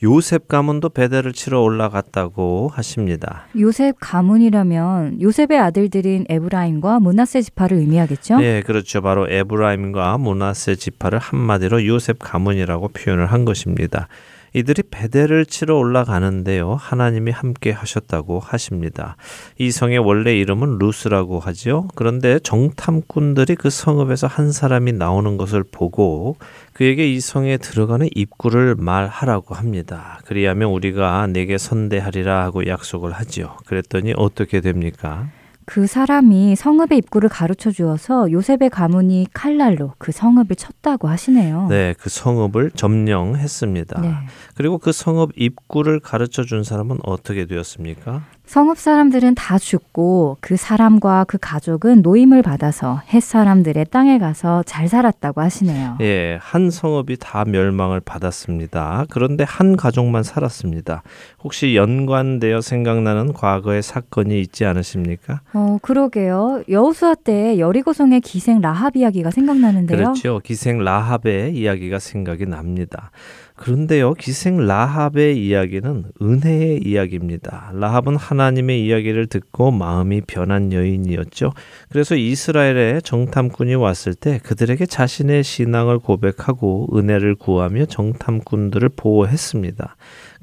요셉 0.04 0.50
가문도 0.50 0.90
베델을 0.90 1.32
치러 1.32 1.62
올라갔다고 1.62 2.70
하십니다. 2.74 3.46
요셉 3.58 3.96
가문이라면 4.02 5.22
요셉의 5.22 5.58
아들들인 5.58 6.26
에브라임과 6.28 7.00
문하세 7.00 7.44
지파를 7.44 7.78
의미하겠죠? 7.78 8.40
네, 8.40 8.62
그렇죠. 8.62 9.02
바로 9.02 9.26
에브라임과 9.30 10.18
문하세 10.18 10.76
지파를 10.76 11.18
한마디로 11.20 11.86
요셉 11.88 12.20
가문이라고 12.20 12.90
표현을 12.90 13.28
한 13.28 13.46
것입니다. 13.46 14.10
이들이 14.54 14.84
베델을 14.90 15.46
치러 15.46 15.76
올라가는데요. 15.78 16.76
하나님이 16.76 17.32
함께 17.32 17.72
하셨다고 17.72 18.40
하십니다. 18.40 19.18
이 19.58 19.72
성의 19.72 19.98
원래 20.00 20.38
이름은 20.38 20.78
루스라고 20.80 21.40
하지요. 21.40 21.88
그런데 21.96 22.40
정탐꾼들이 22.40 23.56
그 23.56 23.70
성읍에서 23.70 24.28
한 24.28 24.52
사람이 24.52 24.94
나오는 24.94 25.38
것을 25.38 25.64
보고 25.64 26.38
그에게 26.74 27.12
이 27.12 27.20
성에 27.20 27.58
들어가는 27.58 28.08
입구를 28.14 28.76
말하라고 28.76 29.56
합니다. 29.56 30.20
그리하면 30.26 30.70
우리가 30.70 31.28
내게 31.28 31.58
선대하리라 31.58 32.44
하고 32.44 32.66
약속을 32.68 33.12
하지요. 33.12 33.58
그랬더니 33.66 34.14
어떻게 34.16 34.62
됩니까? 34.62 35.28
그 35.68 35.86
사람이 35.86 36.56
성읍의 36.56 36.98
입구를 37.00 37.28
가르쳐 37.28 37.72
주어서 37.72 38.32
요셉의 38.32 38.70
가문이 38.72 39.28
칼날로 39.34 39.94
그 39.98 40.14
성읍을 40.14 40.56
쳤다고 40.56 41.10
하시네요. 41.10 41.68
네, 41.68 41.94
그 42.00 42.10
성읍을 42.10 42.72
점령했습니다. 42.72 44.00
네. 44.00 44.14
그리고 44.56 44.78
그 44.78 44.94
성읍 44.94 45.32
입구를 45.36 46.00
가르쳐 46.00 46.44
준 46.44 46.64
사람은 46.64 47.00
어떻게 47.04 47.46
되었습니까? 47.46 48.24
성읍 48.48 48.78
사람들은 48.78 49.36
다 49.36 49.58
죽고 49.58 50.38
그 50.40 50.56
사람과 50.56 51.26
그 51.28 51.38
가족은 51.40 52.02
노임을 52.02 52.42
받아서 52.42 53.02
햇 53.14 53.22
사람들의 53.22 53.88
땅에 53.92 54.18
가서 54.20 54.64
잘 54.64 54.88
살았다고 54.88 55.42
하시네요. 55.42 55.98
예, 56.00 56.40
한 56.42 56.72
성읍이 56.72 57.18
다 57.20 57.44
멸망을 57.46 58.00
받았습니다. 58.00 59.06
그런데 59.10 59.44
한 59.44 59.76
가족만 59.76 60.24
살았습니다. 60.24 61.04
혹시 61.44 61.76
연관되어 61.76 62.62
생각나는 62.62 63.34
과거의 63.34 63.84
사건이 63.84 64.40
있지 64.40 64.64
않으십니까? 64.66 65.42
어, 65.54 65.78
그러게요. 65.82 66.64
여호수아 66.70 67.16
때 67.16 67.60
여리고성의 67.60 68.22
기생 68.22 68.62
라합 68.62 68.96
이야기가 68.96 69.30
생각나는데요. 69.30 69.98
그렇죠. 69.98 70.40
기생 70.42 70.80
라합의 70.80 71.54
이야기가 71.54 72.00
생각이 72.00 72.46
납니다. 72.46 73.12
그런데요, 73.58 74.14
기생 74.14 74.66
라합의 74.66 75.44
이야기는 75.44 76.06
은혜의 76.22 76.84
이야기입니다. 76.86 77.72
라합은 77.74 78.16
하나님의 78.16 78.86
이야기를 78.86 79.28
듣고 79.28 79.72
마음이 79.72 80.22
변한 80.22 80.72
여인이었죠. 80.72 81.52
그래서 81.90 82.16
이스라엘에 82.16 83.02
정탐꾼이 83.02 83.74
왔을 83.76 84.14
때 84.14 84.40
그들에게 84.44 84.86
자신의 84.86 85.44
신앙을 85.44 86.00
고백하고 86.00 86.88
은혜를 86.96 87.36
구하며 87.36 87.86
정탐꾼들을 87.86 88.90
보호했습니다. 88.90 89.96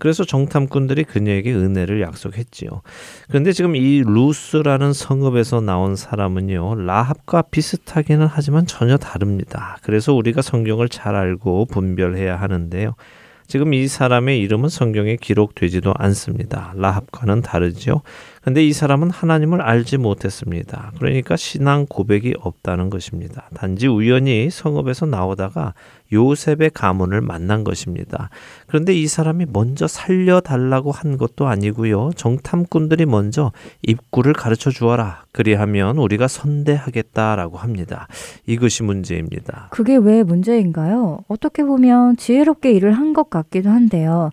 그래서 0.04 0.22
정탐꾼들이 0.22 1.04
그녀에게 1.04 1.54
은혜를 1.54 2.02
약속했지요. 2.02 2.82
그런데 3.28 3.52
지금 3.52 3.74
이 3.74 4.02
루스라는 4.04 4.92
성읍에서 4.92 5.62
나온 5.62 5.96
사람은요, 5.96 6.74
라합과 6.74 7.44
비슷하기는 7.50 8.26
하지만 8.26 8.66
전혀 8.66 8.98
다릅니다. 8.98 9.78
그래서 9.82 10.12
우리가 10.12 10.42
성경을 10.42 10.90
잘 10.90 11.14
알고 11.14 11.64
분별해야 11.64 12.36
하는데요. 12.36 12.96
지금 13.46 13.72
이 13.72 13.88
사람의 13.88 14.40
이름은 14.40 14.68
성경에 14.68 15.16
기록되지도 15.16 15.94
않습니다. 15.96 16.74
라합과는 16.76 17.40
다르지요. 17.40 18.02
근데 18.42 18.62
이 18.62 18.74
사람은 18.74 19.08
하나님을 19.08 19.62
알지 19.62 19.96
못했습니다. 19.96 20.92
그러니까 20.98 21.36
신앙 21.36 21.86
고백이 21.86 22.34
없다는 22.40 22.90
것입니다. 22.90 23.48
단지 23.54 23.86
우연히 23.86 24.50
성읍에서 24.50 25.06
나오다가 25.06 25.72
요셉의 26.14 26.70
가문을 26.72 27.20
만난 27.20 27.62
것입니다. 27.64 28.31
그런데 28.66 28.94
이 28.94 29.07
사람이 29.07 29.46
먼저 29.53 29.87
살려달라고 29.87 30.92
한 30.92 31.18
것도 31.18 31.46
아니고요. 31.46 32.12
정탐꾼들이 32.16 33.05
먼저 33.05 33.53
입구를 33.83 34.33
가르쳐 34.33 34.70
주어라. 34.70 35.24
그리하면 35.33 35.98
우리가 35.98 36.29
선대하겠다라고 36.29 37.59
합니다. 37.59 38.09
이것이 38.46 38.83
문제입니다. 38.85 39.68
그게 39.70 39.96
왜 39.96 40.22
문제인가요? 40.22 41.24
어떻게 41.29 41.62
보면 41.64 42.16
지혜롭게 42.16 42.72
일을 42.72 42.92
한 42.92 43.14
것 43.14 43.31
같기도 43.31 43.70
한데요. 43.70 44.31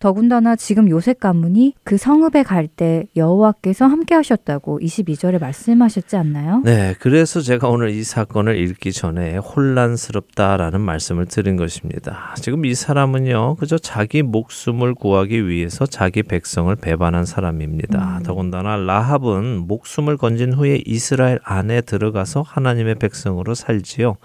더군다나 0.00 0.56
지금 0.56 0.88
요셉 0.88 1.20
가문이 1.20 1.74
그 1.84 1.96
성읍에 1.98 2.42
갈 2.42 2.70
때 2.70 3.06
여호와께서 3.16 3.86
함께 3.86 4.14
하셨다고 4.14 4.78
22절에 4.80 5.40
말씀하셨지 5.40 6.16
않나요? 6.16 6.62
네, 6.64 6.94
그래서 7.00 7.40
제가 7.40 7.68
오늘 7.68 7.90
이 7.90 8.04
사건을 8.04 8.56
읽기 8.56 8.92
전에 8.92 9.36
혼란스럽다라는 9.36 10.80
말씀을 10.80 11.26
드린 11.26 11.56
것입니다. 11.56 12.34
지금 12.36 12.64
이 12.64 12.74
사람은요, 12.74 13.56
그저 13.56 13.76
자기 13.76 14.22
목숨을 14.22 14.94
구하기 14.94 15.48
위해서 15.48 15.84
자기 15.84 16.22
백성을 16.22 16.74
배반한 16.76 17.24
사람입니다. 17.24 18.18
음. 18.18 18.22
더군다나 18.22 18.76
라합은 18.76 19.66
목숨을 19.66 20.16
건진 20.16 20.52
후에 20.52 20.82
이스라엘 20.86 21.38
안에 21.42 21.80
들어가서 21.82 22.42
하나님의 22.42 22.94
백성으로 22.96 23.54
살지요. 23.54 24.16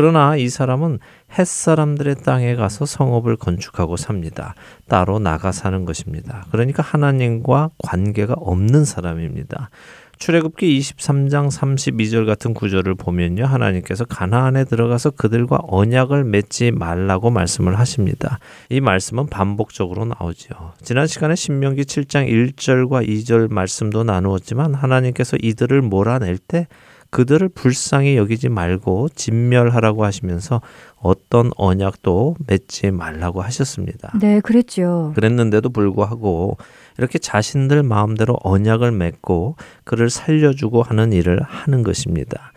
그러나 0.00 0.34
이 0.34 0.48
사람은 0.48 0.98
햇 1.38 1.46
사람들의 1.46 2.22
땅에 2.24 2.54
가서 2.54 2.86
성읍을 2.86 3.36
건축하고 3.36 3.98
삽니다. 3.98 4.54
따로 4.88 5.18
나가 5.18 5.52
사는 5.52 5.84
것입니다. 5.84 6.46
그러니까 6.50 6.82
하나님과 6.82 7.68
관계가 7.84 8.32
없는 8.38 8.86
사람입니다. 8.86 9.68
출애굽기 10.16 10.78
23장 10.78 11.50
32절 11.50 12.24
같은 12.24 12.54
구절을 12.54 12.94
보면요. 12.94 13.44
하나님께서 13.44 14.06
가나안에 14.06 14.64
들어가서 14.64 15.10
그들과 15.10 15.58
언약을 15.68 16.24
맺지 16.24 16.70
말라고 16.70 17.28
말씀을 17.30 17.78
하십니다. 17.78 18.38
이 18.70 18.80
말씀은 18.80 19.26
반복적으로 19.26 20.06
나오죠. 20.06 20.72
지난 20.80 21.06
시간에 21.06 21.34
신명기 21.34 21.82
7장 21.82 22.26
1절과 22.26 23.06
2절 23.06 23.52
말씀도 23.52 24.04
나누었지만 24.04 24.72
하나님께서 24.72 25.36
이들을 25.42 25.82
몰아낼 25.82 26.38
때 26.38 26.68
그들을 27.10 27.48
불쌍히 27.48 28.16
여기지 28.16 28.48
말고 28.48 29.08
진멸하라고 29.14 30.04
하시면서 30.04 30.60
어떤 30.96 31.50
언약도 31.56 32.36
맺지 32.46 32.90
말라고 32.92 33.42
하셨습니다. 33.42 34.12
네, 34.20 34.40
그랬죠. 34.40 35.12
그랬는데도 35.14 35.70
불구하고 35.70 36.56
이렇게 36.98 37.18
자신들 37.18 37.82
마음대로 37.82 38.36
언약을 38.42 38.92
맺고 38.92 39.56
그를 39.84 40.10
살려주고 40.10 40.82
하는 40.82 41.12
일을 41.12 41.42
하는 41.42 41.82
것입니다. 41.82 42.49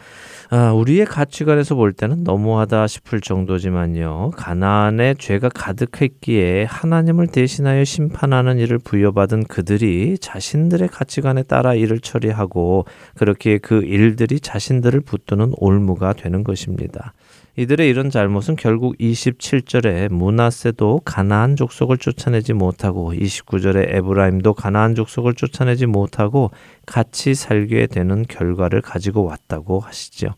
아, 0.55 0.71
우리의 0.71 1.07
가치관에서 1.07 1.73
볼 1.73 1.93
때는 1.93 2.23
너무하다 2.23 2.85
싶을 2.85 3.21
정도지만요. 3.21 4.33
가나안에 4.35 5.15
죄가 5.17 5.49
가득했기에 5.49 6.65
하나님을 6.65 7.25
대신하여 7.25 7.83
심판하는 7.83 8.59
일을 8.59 8.77
부여받은 8.77 9.45
그들이 9.45 10.19
자신들의 10.19 10.89
가치관에 10.89 11.41
따라 11.41 11.73
일을 11.73 12.01
처리하고 12.01 12.85
그렇게 13.15 13.57
그 13.57 13.81
일들이 13.83 14.39
자신들을 14.39 15.01
붙드는 15.01 15.53
올무가 15.57 16.13
되는 16.13 16.43
것입니다. 16.43 17.13
이들의 17.55 17.87
이런 17.87 18.09
잘못은 18.09 18.55
결국 18.55 18.97
27절에 18.97 20.11
문하세도 20.11 21.01
가나안 21.05 21.55
족속을 21.55 21.99
쫓아내지 21.99 22.53
못하고 22.53 23.13
29절에 23.13 23.93
에브라임도 23.95 24.55
가나안 24.55 24.95
족속을 24.95 25.35
쫓아내지 25.35 25.85
못하고 25.85 26.49
같이 26.87 27.35
살게 27.35 27.85
되는 27.85 28.23
결과를 28.27 28.81
가지고 28.81 29.25
왔다고 29.25 29.79
하시죠. 29.79 30.29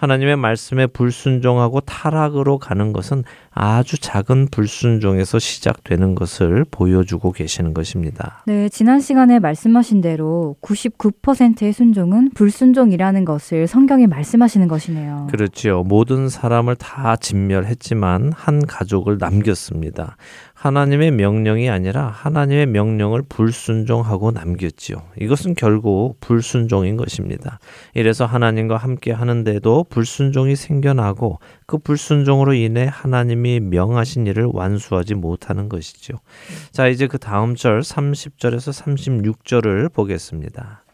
하나님의 0.00 0.36
말씀에 0.36 0.86
불순종하고 0.86 1.80
타락으로 1.80 2.56
가는 2.56 2.94
것은 2.94 3.22
아주 3.50 4.00
작은 4.00 4.48
불순종에서 4.50 5.38
시작되는 5.38 6.14
것을 6.14 6.64
보여주고 6.70 7.32
계시는 7.32 7.74
것입니다. 7.74 8.42
네, 8.46 8.70
지난 8.70 9.00
시간에 9.00 9.38
말씀하신 9.38 10.00
대로 10.00 10.56
99%의 10.62 11.74
순종은 11.74 12.30
불순종이라는 12.34 13.26
것을 13.26 13.66
성경에 13.66 14.06
말씀하시는 14.06 14.68
것이네요. 14.68 15.26
그렇죠. 15.30 15.84
모든 15.86 16.30
사람을 16.30 16.76
다 16.76 17.16
진멸했지만 17.16 18.32
한 18.34 18.64
가족을 18.66 19.18
남겼습니다. 19.18 20.16
하나님의 20.60 21.12
명령이 21.12 21.70
아니라 21.70 22.08
하나님의 22.08 22.66
명령을 22.66 23.22
불순종하고 23.26 24.30
남겼지요. 24.30 24.98
이것은 25.18 25.54
결국 25.54 26.20
불순종인 26.20 26.98
것입니다. 26.98 27.58
이래서 27.94 28.26
하나님과 28.26 28.76
함께 28.76 29.10
하는데도 29.10 29.86
불순종이 29.88 30.56
생겨나고 30.56 31.38
그 31.64 31.78
불순종으로 31.78 32.52
인해 32.52 32.86
하나님이 32.92 33.60
명하신 33.60 34.26
일을 34.26 34.50
완수하지 34.52 35.14
못하는 35.14 35.70
것이죠. 35.70 36.18
자, 36.72 36.88
이제 36.88 37.06
그 37.06 37.16
다음 37.16 37.54
절 37.54 37.80
30절에서 37.80 39.32
36절을 39.32 39.90
보겠습니다. 39.94 40.84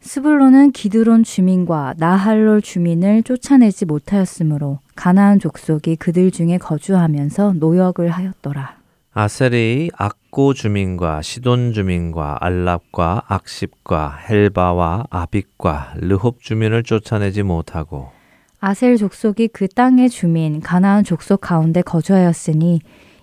스불론은 0.00 0.72
기드론 0.72 1.24
주민과 1.24 1.94
나할롤 1.98 2.62
주민을 2.62 3.22
쫓아내지 3.22 3.84
못하였으므로 3.84 4.78
가나안 4.94 5.40
족속이 5.40 5.96
그들 5.96 6.30
중에 6.30 6.56
거주하면서 6.56 7.56
노역을 7.58 8.08
하였더라. 8.08 8.83
아셀이 9.16 9.92
악고 9.96 10.54
주민과 10.54 11.22
시돈 11.22 11.72
주민과 11.72 12.38
알랍과 12.40 13.22
악십과 13.28 14.18
헬바와 14.28 15.04
아빅과 15.08 15.94
르홉 15.98 16.42
주민을 16.42 16.82
쫓아내지 16.82 17.44
못하고 17.44 18.10
아셀 18.58 18.96
족속이 18.96 19.48
그 19.52 19.68
땅의 19.68 20.10
주민 20.10 20.60
가나안 20.60 21.04
족속 21.04 21.42
가운데 21.42 21.80
거주하였으니 21.80 22.80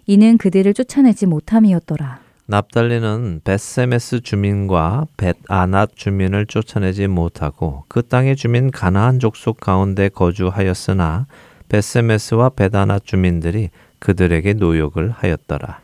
이는 0.08 0.38
그들을 0.38 0.73
쫓아내지 0.73 1.25
못함이었더라. 1.25 2.21
납달리는 2.45 3.41
벳세메스 3.43 4.21
주민과 4.21 5.08
벳아낫 5.17 5.89
주민을 5.95 6.45
쫓아내지 6.45 7.08
못하고 7.08 7.84
그 7.89 8.01
땅의 8.01 8.38
주민 8.38 8.71
가나안 8.71 9.19
족속 9.19 9.60
가운데 9.60 10.08
거주하였으나 10.08 11.27
벳세메스와 11.67 12.49
벳아낫 12.49 13.06
주민들이 13.06 13.71
그들에게 14.01 14.53
노역을 14.53 15.11
하였더라. 15.11 15.79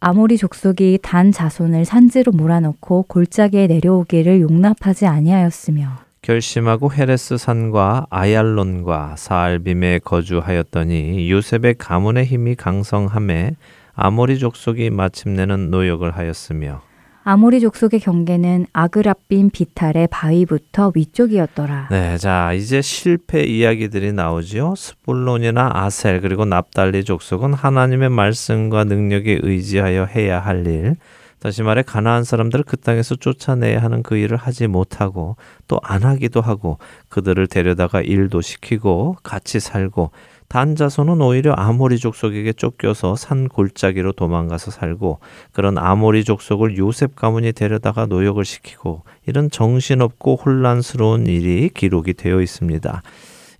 아모리 0.00 0.36
족속이 0.36 0.98
단 1.02 1.30
자손을 1.30 1.84
산지로 1.84 2.32
몰아넣고 2.32 3.04
골짜기에 3.04 3.66
내려오기를 3.66 4.40
용납하지 4.40 5.06
아니하였으며 5.06 5.98
결심하고 6.22 6.92
헤레스 6.92 7.36
산과 7.36 8.06
아얄론과 8.10 9.14
사알빔에 9.16 10.00
거주하였더니 10.00 11.30
요셉의 11.30 11.74
가문의 11.78 12.24
힘이 12.24 12.54
강성함에 12.54 13.56
아모리 13.94 14.38
족속이 14.38 14.90
마침내는 14.90 15.70
노역을 15.70 16.12
하였으며 16.12 16.82
아모리 17.30 17.60
족속의 17.60 18.00
경계는 18.00 18.68
아그라빈 18.72 19.50
비탈의 19.50 20.08
바위부터 20.10 20.92
위쪽이었더라. 20.94 21.88
네, 21.90 22.16
자 22.16 22.54
이제 22.54 22.80
실패 22.80 23.42
이야기들이 23.42 24.14
나오지요. 24.14 24.74
스불론이나 24.74 25.72
아셀 25.74 26.22
그리고 26.22 26.46
납달리 26.46 27.04
족속은 27.04 27.52
하나님의 27.52 28.08
말씀과 28.08 28.84
능력에 28.84 29.40
의지하여 29.42 30.06
해야 30.06 30.40
할 30.40 30.66
일, 30.66 30.96
다시 31.38 31.62
말해 31.62 31.82
가나안 31.82 32.24
사람들을 32.24 32.64
그 32.64 32.78
땅에서 32.78 33.14
쫓아내야 33.14 33.82
하는 33.82 34.02
그 34.02 34.16
일을 34.16 34.38
하지 34.38 34.66
못하고 34.66 35.36
또 35.68 35.78
안 35.82 36.04
하기도 36.04 36.40
하고 36.40 36.78
그들을 37.10 37.46
데려다가 37.46 38.00
일도 38.00 38.40
시키고 38.40 39.18
같이 39.22 39.60
살고 39.60 40.12
단 40.48 40.74
자손은 40.76 41.20
오히려 41.20 41.52
아모리 41.52 41.98
족속에게 41.98 42.54
쫓겨서 42.54 43.16
산 43.16 43.48
골짜기로 43.48 44.12
도망가서 44.12 44.70
살고 44.70 45.20
그런 45.52 45.76
아모리 45.76 46.24
족속을 46.24 46.78
요셉 46.78 47.14
가문이 47.16 47.52
데려다가 47.52 48.06
노역을 48.06 48.46
시키고 48.46 49.04
이런 49.26 49.50
정신없고 49.50 50.36
혼란스러운 50.36 51.26
일이 51.26 51.68
기록이 51.68 52.14
되어 52.14 52.40
있습니다. 52.40 53.02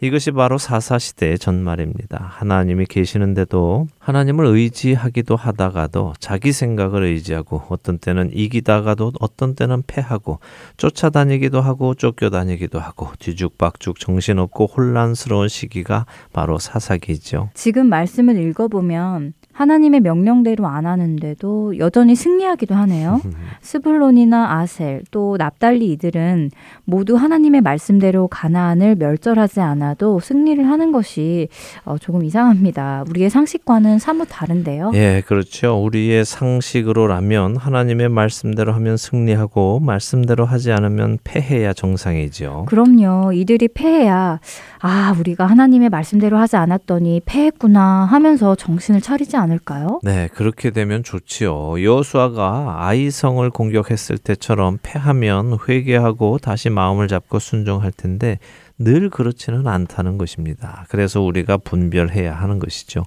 이것이 0.01 0.31
바로 0.31 0.59
사사시대의 0.59 1.41
전말입니다. 1.41 2.25
하나님이 2.31 2.87
계시는데도 2.87 3.89
하나님을 3.99 4.47
의지하기도 4.47 5.35
하다가도 5.35 6.15
자기 6.21 6.53
생각을 6.53 7.03
의지하고 7.03 7.63
어떤 7.69 7.99
때는 7.99 8.31
이기다가도 8.33 9.13
어떤 9.19 9.57
때는 9.57 9.83
패하고 9.87 10.39
쫓아다니기도 10.77 11.61
하고 11.61 11.95
쫓겨다니기도 11.95 12.79
하고 12.79 13.11
뒤죽박죽 13.19 13.99
정신없고 13.99 14.67
혼란스러운 14.67 15.49
시기가 15.49 16.07
바로 16.33 16.59
사사기죠. 16.59 17.51
지금 17.55 17.89
말씀을 17.89 18.39
읽어보면 18.39 19.33
하나님의 19.59 20.03
명령대로 20.03 20.69
안 20.69 20.87
하는데도 20.87 21.79
여전히 21.79 22.15
승리하기도 22.15 22.77
하네요. 22.77 23.21
스불론이나 23.61 24.57
아셀 24.61 25.03
또 25.11 25.37
납달리 25.37 25.91
이들은 25.91 26.53
모두 26.85 27.17
하나님의 27.17 27.63
말씀대로 27.63 28.29
가나안을 28.29 28.95
멸절하지 28.95 29.61
않아도 29.61 30.21
승리를 30.21 30.65
하는 30.65 30.93
것이 30.93 31.49
어, 31.85 31.99
조금 31.99 32.25
이상합니다. 32.25 33.03
우리의 33.09 33.31
상식과는 33.31 33.99
사뭇 33.99 34.29
다른데요. 34.31 34.93
예, 34.95 35.25
그렇죠. 35.27 35.83
우리의 35.83 36.25
상식으로라면 36.25 37.57
하나님의 37.57 38.11
말씀대로 38.11 38.73
하면 38.75 38.97
승리하고 38.97 39.81
말씀대로 39.81 40.45
하지 40.45 40.71
않으면 40.71 41.19
패해야 41.25 41.73
정상이죠. 41.73 42.67
그럼요. 42.69 43.33
이들이 43.33 43.67
패해야 43.67 44.39
아, 44.81 45.17
우리가 45.19 45.47
하나님의 45.47 45.89
말씀대로 45.89 46.39
하지 46.39 46.55
않았더니 46.55 47.23
패했구나 47.25 48.05
하면서 48.05 48.55
정신을 48.55 49.01
차리지 49.01 49.37
않 49.37 49.48
을까요? 49.51 50.01
네, 50.03 50.29
그렇게 50.35 50.71
되면 50.71 51.03
좋지요. 51.03 51.83
여수아가 51.83 52.87
아이성을 52.87 53.49
공격했을 53.51 54.19
때처럼 54.19 54.79
패하면 54.83 55.59
회개하고 55.69 56.39
다시 56.39 56.71
마음을 56.71 57.09
잡고 57.09 57.39
순종할 57.39 57.93
텐데 57.93 58.39
늘 58.79 59.11
그렇지는 59.11 59.67
않다는 59.67 60.19
것입니다. 60.19 60.85
그래서 60.89 61.21
우리가 61.21 61.57
분별해야 61.59 62.35
하는 62.35 62.59
것이죠. 62.59 63.05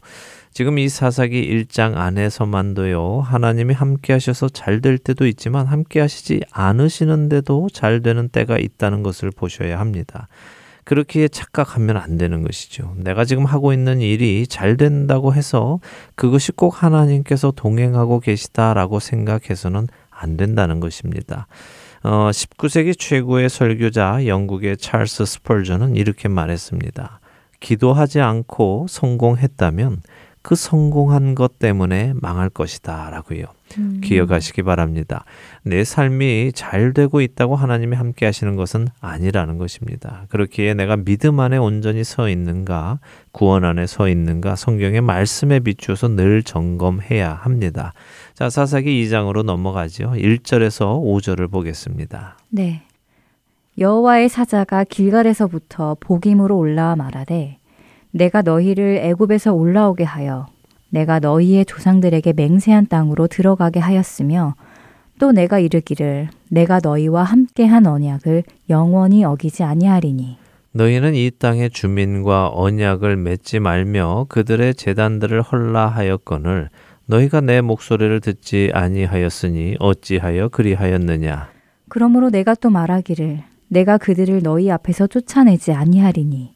지금 0.54 0.78
이 0.78 0.90
사사기 0.90 1.66
1장 1.66 1.96
안에서만도요, 1.96 3.22
하나님이 3.22 3.74
함께 3.74 4.12
하셔서 4.12 4.50
잘 4.50 4.82
될 4.82 4.98
때도 4.98 5.28
있지만 5.28 5.68
함께 5.68 6.02
하시지 6.02 6.42
않으시는데도 6.52 7.70
잘 7.72 8.02
되는 8.02 8.28
때가 8.28 8.58
있다는 8.58 9.04
것을 9.04 9.32
보셔야 9.32 9.80
합니다. 9.80 10.28
그렇게 10.84 11.28
착각하면 11.28 11.98
안 11.98 12.18
되는 12.18 12.44
것이죠. 12.44 12.94
내가 12.98 13.26
지금 13.26 13.46
하고 13.46 13.74
있는 13.74 14.02
일이 14.02 14.48
잘 14.48 14.78
된다고 14.78 15.34
해서 15.34 15.80
그것이 16.16 16.52
꼭 16.52 16.84
하나님께서 16.84 17.52
동행하고 17.52 18.20
계시다라고 18.20 19.00
생각해서는 19.00 19.88
안 20.10 20.38
된다는 20.38 20.80
것입니다. 20.80 21.48
어, 22.04 22.30
19세기 22.32 22.98
최고의 22.98 23.50
설교자 23.50 24.26
영국의 24.26 24.78
찰스 24.78 25.26
스펄전은 25.26 25.96
이렇게 25.96 26.28
말했습니다. 26.28 27.20
기도하지 27.60 28.22
않고 28.22 28.88
성공했다면 28.90 30.02
그 30.42 30.56
성공한 30.56 31.36
것 31.36 31.60
때문에 31.60 32.14
망할 32.16 32.50
것이다 32.50 33.10
라고요. 33.12 33.46
음. 33.78 34.02
기억하시기 34.04 34.64
바랍니다. 34.64 35.24
내 35.64 35.84
삶이 35.84 36.52
잘 36.54 36.94
되고 36.94 37.22
있다고 37.22 37.56
하나님이 37.56 37.96
함께 37.96 38.26
하시는 38.26 38.56
것은 38.56 38.88
아니라는 39.00 39.58
것입니다. 39.58 40.26
그렇기에 40.30 40.74
내가 40.74 40.98
믿음 40.98 41.40
안에 41.40 41.58
온전히 41.58 42.04
서 42.04 42.28
있는가, 42.28 43.00
구원 43.32 43.64
안에 43.64 43.88
서 43.88 44.10
있는가, 44.10 44.56
성경의 44.56 45.02
말씀에 45.02 45.60
비추어서 45.60 46.10
늘 46.10 46.44
점검해야 46.44 47.34
합니다. 47.34 47.94
자, 48.34 48.50
사사기 48.50 49.06
2장으로 49.06 49.44
넘어가죠. 49.44 50.14
1절에서 50.16 51.02
5절을 51.02 51.52
보겠습니다. 51.52 52.38
네. 52.50 52.84
여호와의 53.78 54.28
사자가 54.28 54.84
길갈에서부터 54.84 55.96
복임으로 56.00 56.58
올라와 56.58 56.96
말하되 56.96 57.61
내가 58.12 58.42
너희를 58.42 58.98
애굽에서 59.04 59.54
올라오게 59.54 60.04
하여 60.04 60.48
내가 60.90 61.20
너희의 61.20 61.66
조상들에게 61.66 62.34
맹세한 62.34 62.88
땅으로 62.88 63.28
들어가게 63.28 63.80
하였으며 63.80 64.56
또 65.20 65.32
내가 65.32 65.60
이르기를 65.60 66.30
내가 66.50 66.80
너희와 66.82 67.24
함께한 67.24 67.86
언약을 67.86 68.44
영원히 68.70 69.24
어기지 69.24 69.64
아니하리니. 69.64 70.38
너희는 70.74 71.16
이 71.16 71.32
땅의 71.38 71.70
주민과 71.70 72.52
언약을 72.54 73.18
맺지 73.18 73.60
말며 73.60 74.26
그들의 74.30 74.74
재단들을 74.76 75.42
헐라하였거늘 75.42 76.70
너희가 77.06 77.42
내 77.42 77.62
목소리를 77.62 78.20
듣지 78.22 78.72
아니하였으니 78.74 79.76
어찌하여 79.80 80.50
그리하였느냐? 80.50 81.50
그러므로 81.90 82.30
내가 82.30 82.56
또 82.56 82.70
말하기를 82.70 83.44
내가 83.68 83.98
그들을 83.98 84.42
너희 84.44 84.72
앞에서 84.72 85.08
쫓아내지 85.08 85.74
아니하리니 85.74 86.54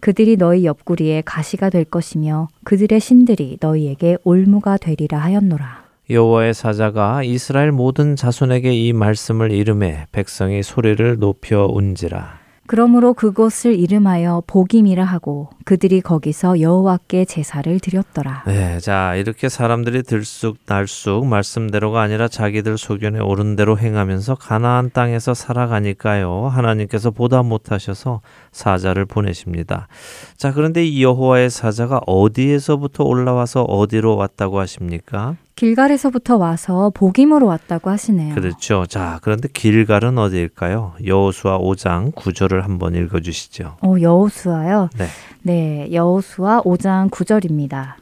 그들이 0.00 0.36
너희 0.36 0.64
옆구리에 0.64 1.22
가시가 1.24 1.70
될 1.70 1.84
것이며 1.84 2.48
그들의 2.64 3.00
신들이 3.00 3.58
너희에게 3.60 4.18
올무가 4.24 4.76
되리라 4.76 5.18
하였노라. 5.18 5.84
여호와의 6.08 6.54
사자가 6.54 7.24
이스라엘 7.24 7.72
모든 7.72 8.14
자손에게 8.14 8.72
이 8.72 8.92
말씀을 8.92 9.50
이름해 9.50 10.06
백성이 10.12 10.62
소리를 10.62 11.18
높여 11.18 11.66
운지라. 11.68 12.45
그러므로 12.66 13.14
그곳을 13.14 13.78
이름하여 13.78 14.42
복임이라 14.46 15.04
하고 15.04 15.50
그들이 15.64 16.00
거기서 16.00 16.60
여호와께 16.60 17.24
제사를 17.24 17.78
드렸더라. 17.80 18.44
네, 18.46 18.78
자 18.80 19.14
이렇게 19.14 19.48
사람들이 19.48 20.02
들쑥날쑥 20.02 21.26
말씀대로가 21.26 22.02
아니라 22.02 22.28
자기들 22.28 22.78
소견에 22.78 23.18
오른 23.20 23.56
대로 23.56 23.78
행하면서 23.78 24.36
가나안 24.36 24.90
땅에서 24.92 25.34
살아가니까요 25.34 26.48
하나님께서 26.48 27.10
보다 27.10 27.42
못하셔서 27.42 28.20
사자를 28.52 29.06
보내십니다. 29.06 29.88
자 30.36 30.52
그런데 30.52 30.84
이 30.84 31.02
여호와의 31.02 31.50
사자가 31.50 32.00
어디에서부터 32.06 33.04
올라와서 33.04 33.62
어디로 33.62 34.16
왔다고 34.16 34.60
하십니까? 34.60 35.36
길갈에서부터 35.56 36.36
와서 36.36 36.90
복임으로 36.94 37.46
왔다고 37.46 37.88
하시네요. 37.88 38.34
그렇죠. 38.34 38.84
자, 38.86 39.18
그런데 39.22 39.48
길갈은 39.48 40.18
어디일까요? 40.18 40.92
여호수아 41.04 41.58
5장 41.58 42.12
9절을 42.12 42.60
한번 42.60 42.94
읽어 42.94 43.20
주시죠. 43.20 43.76
어, 43.80 43.94
여호수아요? 43.98 44.90
네. 44.98 45.06
네, 45.42 45.88
여호수아 45.92 46.60
5장 46.62 47.10
9절입니다. 47.10 47.94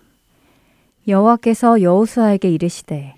여호와께서 1.06 1.80
여호수아에게 1.80 2.50
이르시되 2.50 3.14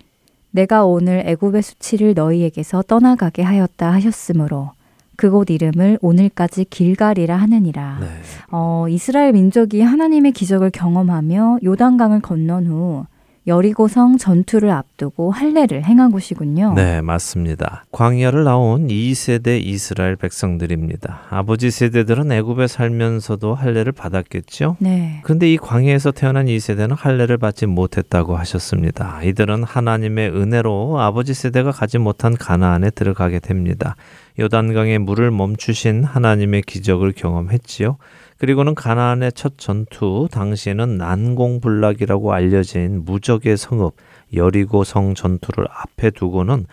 내가 0.51 0.85
오늘 0.85 1.23
애굽의 1.25 1.63
수치를 1.63 2.13
너희에게서 2.13 2.83
떠나가게 2.83 3.41
하였다 3.41 3.91
하셨으므로 3.91 4.71
그곳 5.15 5.49
이름을 5.49 5.97
오늘까지 6.01 6.65
길갈이라 6.69 7.35
하느니라. 7.35 7.97
네. 8.01 8.07
어, 8.51 8.85
이스라엘 8.87 9.33
민족이 9.33 9.81
하나님의 9.81 10.31
기적을 10.33 10.69
경험하며 10.69 11.59
요단강을 11.63 12.21
건넌 12.21 12.67
후 12.67 13.05
여리고성 13.47 14.17
전투를 14.17 14.69
앞두고 14.71 15.31
할례를 15.31 15.85
행한 15.85 16.11
곳이군요. 16.11 16.73
네, 16.75 17.01
맞습니다. 17.01 17.85
광야를 17.93 18.43
나온 18.43 18.87
2세대 18.87 19.63
이스라엘 19.63 20.17
백성들입니다. 20.17 21.21
아버지 21.29 21.71
세대들은 21.71 22.29
애굽에 22.31 22.67
살면서도 22.67 23.55
할례를 23.55 23.93
받았겠죠? 23.93 24.75
네. 24.79 25.21
근데 25.23 25.51
이 25.51 25.57
광야에서 25.57 26.11
태어난 26.11 26.47
2세대는 26.47 26.97
할례를 26.97 27.37
받지 27.37 27.65
못했다고 27.65 28.35
하셨습니다. 28.35 29.23
이들은 29.23 29.63
하나님의 29.63 30.29
은혜로 30.31 30.99
아버지 30.99 31.33
세대가 31.33 31.71
가지 31.71 31.97
못한 31.97 32.35
가나안에 32.35 32.89
들어가게 32.89 33.39
됩니다. 33.39 33.95
요단강의 34.39 34.99
물을 34.99 35.31
멈추신 35.31 36.03
하나님의 36.03 36.63
기적을 36.63 37.13
경험했지요. 37.13 37.97
그리고는 38.37 38.75
가나안의 38.75 39.33
첫 39.33 39.57
전투 39.57 40.27
당시에는 40.31 40.97
난공불락이라고 40.97 42.33
알려진 42.33 43.03
무적의 43.03 43.57
성읍 43.57 43.95
여리고 44.33 44.83
성 44.83 45.15
전투를 45.15 45.65
앞에 45.69 46.11
두고는 46.11 46.65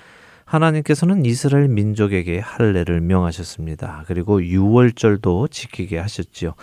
하나님께서는 0.45 1.25
이스라엘 1.25 1.69
민족에게 1.69 2.39
할례를 2.39 3.01
명하셨습니다. 3.01 4.05
그리고 4.07 4.41
6월절도 4.41 5.51
지키게 5.51 5.99
하셨지요. 5.99 6.55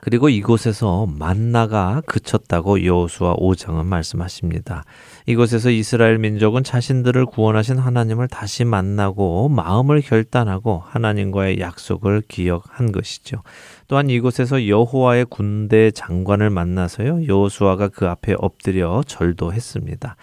그리고 0.00 0.28
이곳에서 0.28 1.06
만나가 1.06 2.02
그쳤다고 2.06 2.84
여호수아 2.84 3.36
5장은 3.36 3.84
말씀하십니다. 3.84 4.84
이곳에서 5.26 5.70
이스라엘 5.70 6.18
민족은 6.18 6.64
자신들을 6.64 7.26
구원하신 7.26 7.78
하나님을 7.78 8.28
다시 8.28 8.64
만나고 8.64 9.48
마음을 9.50 10.00
결단하고 10.00 10.82
하나님과의 10.86 11.60
약속을 11.60 12.22
기억한 12.28 12.92
것이죠. 12.92 13.42
또한 13.90 14.08
이곳에서 14.08 14.68
여호와의 14.68 15.26
군대 15.28 15.90
장관을 15.90 16.48
만나서요. 16.48 17.26
여호수아가 17.26 17.88
그 17.88 18.06
앞에 18.06 18.36
엎드려 18.38 19.02
절도 19.04 19.52
했습니다. 19.52 20.14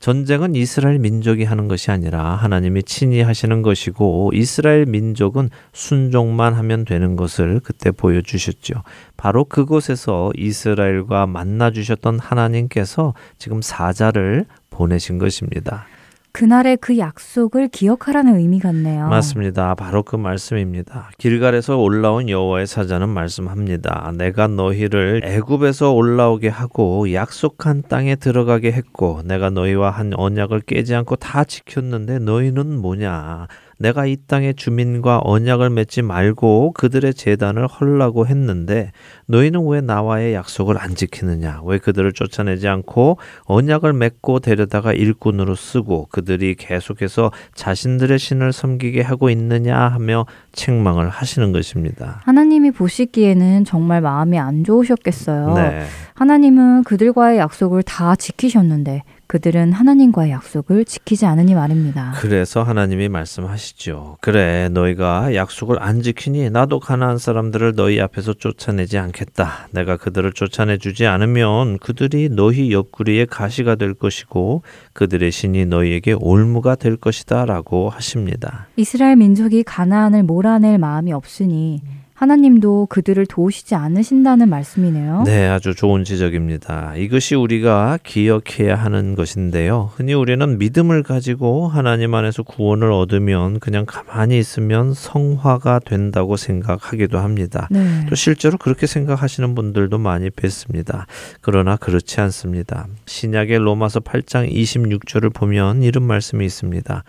전쟁은 0.00 0.56
이스라엘 0.56 0.98
민족이 0.98 1.44
하는 1.44 1.68
것이 1.68 1.92
아니라 1.92 2.34
하나님이 2.34 2.82
친히 2.82 3.20
하시는 3.20 3.62
것이고 3.62 4.32
이스라엘 4.34 4.86
민족은 4.86 5.50
순종만 5.72 6.54
하면 6.54 6.84
되는 6.84 7.14
것을 7.14 7.60
그때 7.62 7.92
보여주셨죠. 7.92 8.82
바로 9.16 9.44
그곳에서 9.44 10.32
이스라엘과 10.36 11.28
만나 11.28 11.70
주셨던 11.70 12.18
하나님께서 12.18 13.14
지금 13.38 13.62
사자를 13.62 14.46
보내신 14.70 15.18
것입니다. 15.18 15.86
그날의 16.32 16.78
그 16.78 16.96
약속을 16.98 17.68
기억하라는 17.68 18.36
의미 18.38 18.58
같네요. 18.58 19.08
맞습니다. 19.08 19.74
바로 19.74 20.02
그 20.02 20.16
말씀입니다. 20.16 21.10
길갈에서 21.18 21.76
올라온 21.76 22.28
여호와의 22.28 22.66
사자는 22.66 23.10
말씀합니다. 23.10 24.12
내가 24.16 24.48
너희를 24.48 25.20
애굽에서 25.24 25.92
올라오게 25.92 26.48
하고 26.48 27.12
약속한 27.12 27.82
땅에 27.86 28.16
들어가게 28.16 28.72
했고 28.72 29.20
내가 29.24 29.50
너희와 29.50 29.90
한 29.90 30.12
언약을 30.16 30.60
깨지 30.60 30.94
않고 30.94 31.16
다 31.16 31.44
지켰는데 31.44 32.18
너희는 32.20 32.78
뭐냐? 32.80 33.46
내가 33.82 34.06
이 34.06 34.16
땅의 34.28 34.54
주민과 34.54 35.22
언약을 35.24 35.68
맺지 35.70 36.02
말고 36.02 36.72
그들의 36.72 37.14
재단을 37.14 37.66
헐라고 37.66 38.28
했는데 38.28 38.92
너희는 39.26 39.66
왜 39.66 39.80
나와의 39.80 40.34
약속을 40.34 40.78
안 40.80 40.94
지키느냐? 40.94 41.62
왜 41.64 41.78
그들을 41.78 42.12
쫓아내지 42.12 42.68
않고 42.68 43.18
언약을 43.46 43.92
맺고 43.92 44.38
데려다가 44.38 44.92
일꾼으로 44.92 45.56
쓰고 45.56 46.06
그들이 46.12 46.54
계속해서 46.54 47.32
자신들의 47.54 48.20
신을 48.20 48.52
섬기게 48.52 49.02
하고 49.02 49.30
있느냐 49.30 49.76
하며 49.76 50.26
책망을 50.52 51.08
하시는 51.08 51.50
것입니다. 51.50 52.20
하나님이 52.24 52.70
보시기에는 52.70 53.64
정말 53.64 54.00
마음이 54.00 54.38
안 54.38 54.62
좋으셨겠어요. 54.62 55.54
네. 55.54 55.82
하나님은 56.14 56.84
그들과의 56.84 57.38
약속을 57.38 57.82
다 57.82 58.14
지키셨는데 58.14 59.02
그들은 59.32 59.72
하나님과의 59.72 60.30
약속을 60.30 60.84
지키지 60.84 61.24
않으니 61.24 61.54
말입니다. 61.54 62.12
그래서 62.16 62.62
하나님이 62.62 63.08
말씀하시죠. 63.08 64.18
그래, 64.20 64.68
너희가 64.68 65.34
약속을 65.34 65.82
안 65.82 66.02
지키니 66.02 66.50
나도 66.50 66.80
가나안 66.80 67.16
사람들을 67.16 67.74
너희 67.74 67.98
앞에서 67.98 68.34
쫓아내지 68.34 68.98
않겠다. 68.98 69.68
내가 69.70 69.96
그들을 69.96 70.34
쫓아내 70.34 70.76
주지 70.76 71.06
않으면 71.06 71.78
그들이 71.78 72.28
너희 72.28 72.72
옆구리에 72.72 73.24
가시가 73.24 73.76
될 73.76 73.94
것이고 73.94 74.64
그들의 74.92 75.32
신이 75.32 75.64
너희에게 75.64 76.12
올무가 76.12 76.74
될 76.74 76.98
것이다라고 76.98 77.88
하십니다. 77.88 78.66
이스라엘 78.76 79.16
민족이 79.16 79.62
가나안을 79.62 80.24
몰아낼 80.24 80.76
마음이 80.76 81.10
없으니 81.10 81.80
하나님도 82.22 82.86
그들을 82.86 83.26
도우시지 83.26 83.74
않으신다는 83.74 84.48
말씀이네요. 84.48 85.24
네, 85.26 85.48
아주 85.48 85.74
좋은 85.74 86.04
지적입니다. 86.04 86.94
이것이 86.94 87.34
우리가 87.34 87.98
기억해야 88.04 88.76
하는 88.76 89.16
것인데요. 89.16 89.90
흔히 89.96 90.14
우리는 90.14 90.56
믿음을 90.56 91.02
가지고 91.02 91.66
하나님 91.66 92.14
안에서 92.14 92.44
구원을 92.44 92.92
얻으면 92.92 93.58
그냥 93.58 93.86
가만히 93.86 94.38
있으면 94.38 94.94
성화가 94.94 95.80
된다고 95.80 96.36
생각하기도 96.36 97.18
합니다. 97.18 97.66
네. 97.72 98.06
또 98.08 98.14
실제로 98.14 98.56
그렇게 98.56 98.86
생각하시는 98.86 99.56
분들도 99.56 99.98
많이 99.98 100.30
뵀습니다. 100.30 101.06
그러나 101.40 101.74
그렇지 101.74 102.20
않습니다. 102.20 102.86
신약의 103.06 103.58
로마서 103.58 103.98
8장 103.98 104.48
26절을 104.48 105.34
보면 105.34 105.82
이런 105.82 106.04
말씀이 106.04 106.44
있습니다. 106.44 107.02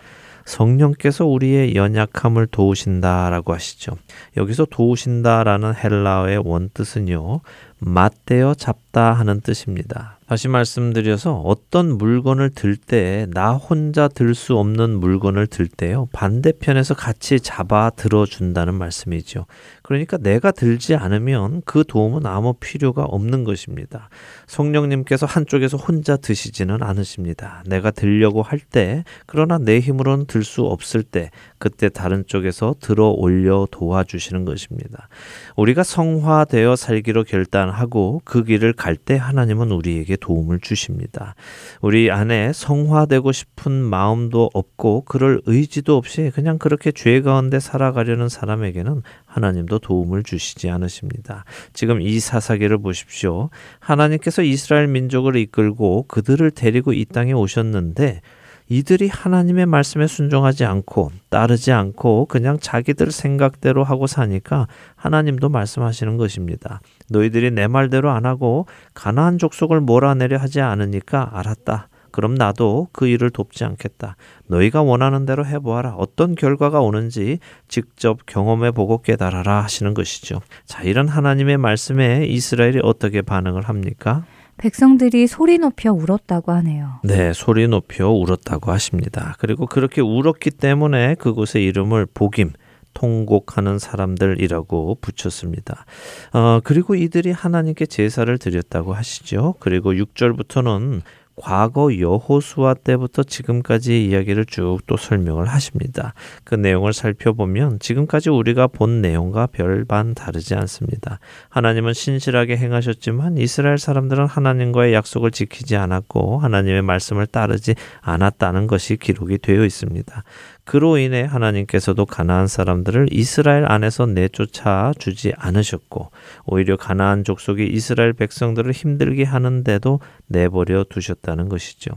성령께서 0.44 1.24
우리의 1.26 1.74
연약함을 1.74 2.46
도우신다라고 2.48 3.54
하시죠. 3.54 3.96
여기서 4.36 4.66
도우신다라는 4.70 5.74
헬라어의 5.74 6.42
원뜻은요. 6.44 7.40
맞대어 7.80 8.54
잡다 8.54 9.12
하는 9.12 9.40
뜻입니다. 9.40 10.18
다시 10.26 10.48
말씀드려서 10.48 11.34
어떤 11.40 11.98
물건을 11.98 12.50
들 12.50 12.76
때 12.76 13.26
나 13.32 13.52
혼자 13.52 14.08
들 14.08 14.34
수 14.34 14.56
없는 14.56 14.98
물건을 14.98 15.46
들 15.46 15.66
때요. 15.68 16.08
반대편에서 16.12 16.94
같이 16.94 17.40
잡아 17.40 17.90
들어준다는 17.90 18.74
말씀이죠. 18.74 19.44
그러니까 19.84 20.16
내가 20.16 20.50
들지 20.50 20.94
않으면 20.94 21.60
그 21.66 21.84
도움은 21.86 22.24
아무 22.24 22.54
필요가 22.54 23.04
없는 23.04 23.44
것입니다. 23.44 24.08
성령님께서 24.46 25.26
한쪽에서 25.26 25.76
혼자 25.76 26.16
드시지는 26.16 26.82
않으십니다. 26.82 27.62
내가 27.66 27.90
들려고 27.90 28.40
할 28.40 28.60
때, 28.60 29.04
그러나 29.26 29.58
내 29.58 29.80
힘으로는 29.80 30.24
들 30.24 30.42
수 30.42 30.62
없을 30.62 31.02
때, 31.02 31.30
그때 31.58 31.90
다른 31.90 32.24
쪽에서 32.26 32.74
들어 32.80 33.08
올려 33.08 33.68
도와주시는 33.70 34.46
것입니다. 34.46 35.08
우리가 35.56 35.82
성화되어 35.82 36.76
살기로 36.76 37.24
결단하고 37.24 38.22
그 38.24 38.42
길을 38.44 38.72
갈 38.72 38.96
때 38.96 39.16
하나님은 39.16 39.70
우리에게 39.70 40.16
도움을 40.16 40.60
주십니다. 40.60 41.34
우리 41.82 42.10
안에 42.10 42.52
성화되고 42.54 43.32
싶은 43.32 43.72
마음도 43.72 44.48
없고 44.54 45.02
그럴 45.02 45.42
의지도 45.44 45.96
없이 45.98 46.30
그냥 46.34 46.56
그렇게 46.58 46.90
죄 46.90 47.20
가운데 47.20 47.60
살아가려는 47.60 48.30
사람에게는 48.30 49.02
하나님도 49.26 49.73
도움을 49.78 50.22
주시지 50.22 50.70
않으십니다. 50.70 51.44
지금 51.72 52.00
이 52.00 52.20
사사기를 52.20 52.78
보십시오. 52.78 53.50
하나님께서 53.80 54.42
이스라엘 54.42 54.88
민족을 54.88 55.36
이끌고 55.36 56.06
그들을 56.08 56.50
데리고 56.50 56.92
이 56.92 57.04
땅에 57.04 57.32
오셨는데 57.32 58.20
이들이 58.68 59.08
하나님의 59.08 59.66
말씀에 59.66 60.06
순종하지 60.06 60.64
않고 60.64 61.12
따르지 61.28 61.70
않고 61.72 62.26
그냥 62.26 62.58
자기들 62.58 63.10
생각대로 63.10 63.84
하고 63.84 64.06
사니까 64.06 64.68
하나님도 64.96 65.50
말씀하시는 65.50 66.16
것입니다. 66.16 66.80
너희들이 67.10 67.50
내 67.50 67.66
말대로 67.66 68.10
안 68.10 68.24
하고 68.24 68.66
가나안 68.94 69.38
족속을 69.38 69.80
몰아내려 69.80 70.38
하지 70.38 70.60
않으니까 70.62 71.30
알았다. 71.34 71.88
그럼 72.14 72.36
나도 72.36 72.86
그 72.92 73.08
일을 73.08 73.30
돕지 73.30 73.64
않겠다. 73.64 74.14
너희가 74.46 74.82
원하는 74.82 75.26
대로 75.26 75.44
해보아라. 75.44 75.96
어떤 75.96 76.36
결과가 76.36 76.80
오는지 76.80 77.40
직접 77.66 78.24
경험해 78.24 78.70
보고 78.70 79.02
깨달아라 79.02 79.64
하시는 79.64 79.94
것이죠. 79.94 80.40
자, 80.64 80.84
이런 80.84 81.08
하나님의 81.08 81.58
말씀에 81.58 82.26
이스라엘이 82.26 82.78
어떻게 82.84 83.20
반응을 83.20 83.62
합니까? 83.62 84.24
백성들이 84.58 85.26
소리 85.26 85.58
높여 85.58 85.90
울었다고 85.92 86.52
하네요. 86.52 87.00
네, 87.02 87.32
소리 87.32 87.66
높여 87.66 88.08
울었다고 88.08 88.70
하십니다. 88.70 89.34
그리고 89.40 89.66
그렇게 89.66 90.00
울었기 90.00 90.52
때문에 90.52 91.16
그곳의 91.16 91.64
이름을 91.64 92.06
복임, 92.14 92.52
통곡하는 92.94 93.80
사람들이라고 93.80 94.98
붙였습니다. 95.00 95.84
어, 96.32 96.60
그리고 96.62 96.94
이들이 96.94 97.32
하나님께 97.32 97.86
제사를 97.86 98.38
드렸다고 98.38 98.94
하시죠. 98.94 99.56
그리고 99.58 99.92
6절부터는 99.92 101.02
과거 101.36 101.98
여호수아 101.98 102.74
때부터 102.74 103.22
지금까지 103.24 104.06
이야기를 104.06 104.46
쭉 104.46 104.84
또 104.86 104.96
설명을 104.96 105.46
하십니다. 105.46 106.14
그 106.44 106.54
내용을 106.54 106.92
살펴보면 106.92 107.78
지금까지 107.78 108.30
우리가 108.30 108.66
본 108.66 109.00
내용과 109.00 109.46
별반 109.46 110.14
다르지 110.14 110.54
않습니다. 110.54 111.18
하나님은 111.48 111.92
신실하게 111.92 112.56
행하셨지만 112.56 113.38
이스라엘 113.38 113.78
사람들은 113.78 114.26
하나님과의 114.26 114.94
약속을 114.94 115.30
지키지 115.30 115.76
않았고 115.76 116.38
하나님의 116.38 116.82
말씀을 116.82 117.26
따르지 117.26 117.74
않았다는 118.00 118.66
것이 118.66 118.96
기록이 118.96 119.38
되어 119.38 119.64
있습니다. 119.64 120.22
그로 120.64 120.96
인해 120.98 121.22
하나님께서도 121.24 122.06
가나안 122.06 122.46
사람들을 122.46 123.08
이스라엘 123.12 123.70
안에서 123.70 124.06
내쫓아 124.06 124.92
주지 124.98 125.32
않으셨고 125.36 126.10
오히려 126.46 126.76
가나안 126.76 127.24
족속이 127.24 127.66
이스라엘 127.66 128.12
백성들을 128.12 128.72
힘들게 128.72 129.24
하는데도 129.24 130.00
내버려 130.26 130.84
두셨다는 130.88 131.48
것이죠. 131.48 131.92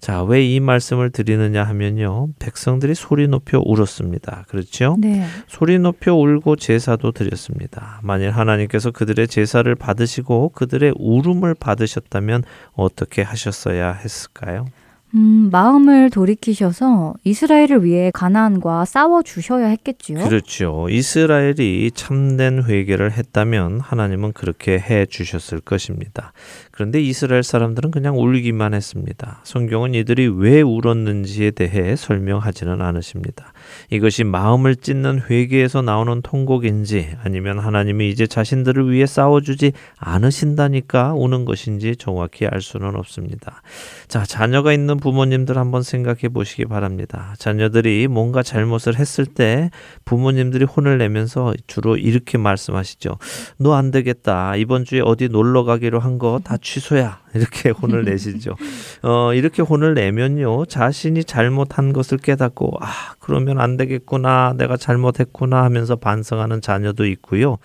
자, 0.00 0.22
왜 0.22 0.42
이 0.42 0.60
말씀을 0.60 1.10
드리느냐 1.10 1.64
하면요. 1.64 2.28
백성들이 2.38 2.94
소리 2.94 3.28
높여 3.28 3.62
울었습니다. 3.64 4.44
그렇죠? 4.48 4.96
네. 5.00 5.24
소리 5.46 5.78
높여 5.78 6.14
울고 6.14 6.56
제사도 6.56 7.12
드렸습니다. 7.12 8.00
만일 8.02 8.30
하나님께서 8.32 8.90
그들의 8.90 9.28
제사를 9.28 9.72
받으시고 9.74 10.50
그들의 10.50 10.94
울음을 10.96 11.54
받으셨다면 11.54 12.42
어떻게 12.74 13.22
하셨어야 13.22 13.92
했을까요? 13.92 14.66
음, 15.14 15.50
마음을 15.52 16.08
돌이키셔서 16.10 17.14
이스라엘을 17.24 17.84
위해 17.84 18.10
가나안과 18.14 18.86
싸워 18.86 19.22
주셔야 19.22 19.66
했겠지요. 19.66 20.18
그렇죠. 20.24 20.86
이스라엘이 20.88 21.90
참된 21.94 22.64
회개를 22.64 23.12
했다면 23.12 23.80
하나님은 23.80 24.32
그렇게 24.32 24.78
해 24.78 25.04
주셨을 25.06 25.60
것입니다. 25.60 26.32
그런데 26.72 27.00
이스라엘 27.02 27.42
사람들은 27.42 27.90
그냥 27.90 28.18
울기만 28.18 28.72
했습니다. 28.74 29.40
성경은 29.44 29.94
이들이 29.94 30.26
왜 30.28 30.62
울었는지에 30.62 31.50
대해 31.52 31.96
설명하지는 31.96 32.80
않으십니다. 32.80 33.52
이것이 33.90 34.24
마음을 34.24 34.76
찢는 34.76 35.22
회개에서 35.28 35.82
나오는 35.82 36.22
통곡인지 36.22 37.16
아니면 37.22 37.58
하나님이 37.58 38.08
이제 38.08 38.26
자신들을 38.26 38.90
위해 38.90 39.04
싸워주지 39.04 39.72
않으신다니까 39.98 41.12
우는 41.14 41.44
것인지 41.44 41.96
정확히 41.96 42.46
알 42.46 42.62
수는 42.62 42.96
없습니다. 42.96 43.60
자, 44.08 44.24
자녀가 44.24 44.72
있는 44.72 44.96
부모님들 44.96 45.58
한번 45.58 45.82
생각해 45.82 46.30
보시기 46.32 46.64
바랍니다. 46.64 47.34
자녀들이 47.38 48.08
뭔가 48.08 48.42
잘못을 48.42 48.98
했을 48.98 49.26
때 49.26 49.70
부모님들이 50.06 50.64
혼을 50.64 50.96
내면서 50.98 51.52
주로 51.66 51.96
이렇게 51.96 52.38
말씀하시죠. 52.38 53.18
너 53.58 53.72
안 53.74 53.90
되겠다. 53.90 54.56
이번 54.56 54.84
주에 54.84 55.00
어디 55.02 55.28
놀러 55.28 55.64
가기로 55.64 56.00
한 56.00 56.18
거 56.18 56.40
다 56.42 56.56
취소야. 56.62 57.18
이렇게 57.34 57.70
혼을 57.70 58.04
내시죠. 58.04 58.56
어, 59.02 59.32
이렇게 59.32 59.62
혼을 59.62 59.94
내면요. 59.94 60.66
자신이 60.66 61.24
잘못한 61.24 61.92
것을 61.94 62.18
깨닫고, 62.18 62.76
아, 62.80 62.86
그러면 63.20 63.58
안 63.58 63.76
되겠구나. 63.78 64.54
내가 64.58 64.76
잘못했구나 64.76 65.64
하면서 65.64 65.96
반성하는 65.96 66.60
자녀도 66.60 67.06
있고요. 67.06 67.56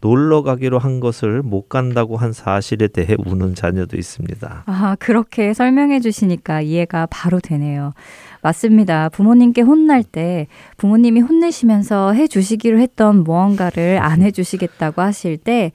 놀러 0.00 0.42
가기로 0.42 0.78
한 0.80 0.98
것을 0.98 1.42
못 1.42 1.68
간다고 1.68 2.16
한 2.16 2.32
사실에 2.32 2.88
대해 2.88 3.14
우는 3.24 3.54
자녀도 3.54 3.96
있습니다. 3.96 4.64
아, 4.66 4.96
그렇게 4.98 5.54
설명해 5.54 6.00
주시니까 6.00 6.60
이해가 6.62 7.06
바로 7.10 7.38
되네요. 7.40 7.92
맞습니다. 8.42 9.08
부모님께 9.10 9.62
혼날 9.62 10.02
때 10.02 10.48
부모님이 10.78 11.20
혼내시면서 11.20 12.12
해 12.14 12.26
주시기로 12.26 12.78
했던 12.80 13.22
무언가를 13.22 13.98
안 14.02 14.22
해 14.22 14.30
주시겠다고 14.30 15.02
하실 15.02 15.36
때 15.36 15.72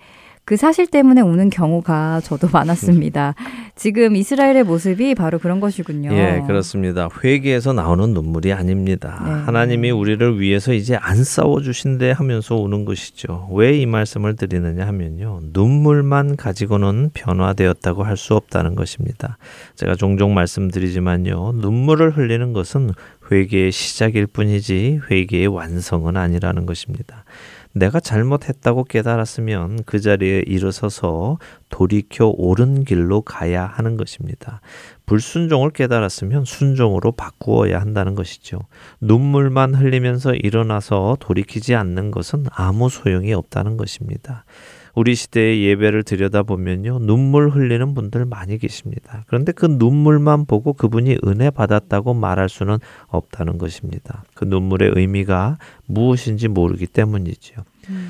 그 0.47 0.55
사실 0.55 0.87
때문에 0.87 1.19
우는 1.19 1.49
경우가 1.49 2.21
저도 2.23 2.47
많았습니다. 2.53 3.35
지금 3.75 4.15
이스라엘의 4.15 4.63
모습이 4.63 5.13
바로 5.13 5.39
그런 5.39 5.59
것이군요. 5.59 6.09
예, 6.13 6.41
그렇습니다. 6.47 7.09
회개에서 7.21 7.73
나오는 7.73 8.13
눈물이 8.13 8.53
아닙니다. 8.53 9.21
네. 9.25 9.31
하나님이 9.31 9.91
우리를 9.91 10.39
위해서 10.39 10.71
이제 10.71 10.95
안 10.95 11.25
싸워 11.25 11.59
주신대 11.59 12.11
하면서 12.11 12.55
우는 12.55 12.85
것이죠. 12.85 13.49
왜 13.51 13.77
이 13.77 13.85
말씀을 13.85 14.37
드리느냐 14.37 14.87
하면요. 14.87 15.41
눈물만 15.51 16.37
가지고는 16.37 17.11
변화되었다고 17.13 18.03
할 18.03 18.15
수 18.15 18.33
없다는 18.33 18.75
것입니다. 18.75 19.37
제가 19.75 19.95
종종 19.95 20.33
말씀드리지만요. 20.33 21.51
눈물을 21.57 22.15
흘리는 22.17 22.53
것은 22.53 22.91
회개의 23.29 23.73
시작일 23.73 24.25
뿐이지 24.27 25.01
회개의 25.11 25.47
완성은 25.47 26.15
아니라는 26.15 26.65
것입니다. 26.65 27.25
내가 27.73 27.99
잘못했다고 27.99 28.85
깨달았으면 28.85 29.83
그 29.85 29.99
자리에 29.99 30.43
일어서서 30.47 31.37
돌이켜 31.69 32.27
옳은 32.27 32.83
길로 32.83 33.21
가야 33.21 33.65
하는 33.65 33.97
것입니다. 33.97 34.61
불순종을 35.05 35.71
깨달았으면 35.71 36.45
순종으로 36.45 37.13
바꾸어야 37.13 37.79
한다는 37.79 38.15
것이죠. 38.15 38.59
눈물만 39.01 39.75
흘리면서 39.75 40.33
일어나서 40.33 41.17
돌이키지 41.19 41.75
않는 41.75 42.11
것은 42.11 42.45
아무 42.51 42.89
소용이 42.89 43.33
없다는 43.33 43.77
것입니다. 43.77 44.45
우리 44.97 45.13
시대의 45.13 45.63
예배를 45.63 46.01
들여다보면요. 46.01 46.97
눈물 47.01 47.49
흘리는 47.49 47.93
분들 47.93 48.25
많이 48.25 48.57
계십니다. 48.57 49.25
그런데 49.27 49.51
그 49.51 49.67
눈물만 49.67 50.45
보고 50.45 50.73
그분이 50.73 51.19
은혜 51.23 51.51
받았다고 51.51 52.15
말할 52.15 52.49
수는 52.49 52.79
없다는 53.05 53.59
것입니다. 53.59 54.23
그 54.33 54.45
눈물의 54.45 54.93
의미가 54.95 55.59
무엇인지 55.85 56.47
모르기 56.47 56.87
때문이지요. 56.87 57.57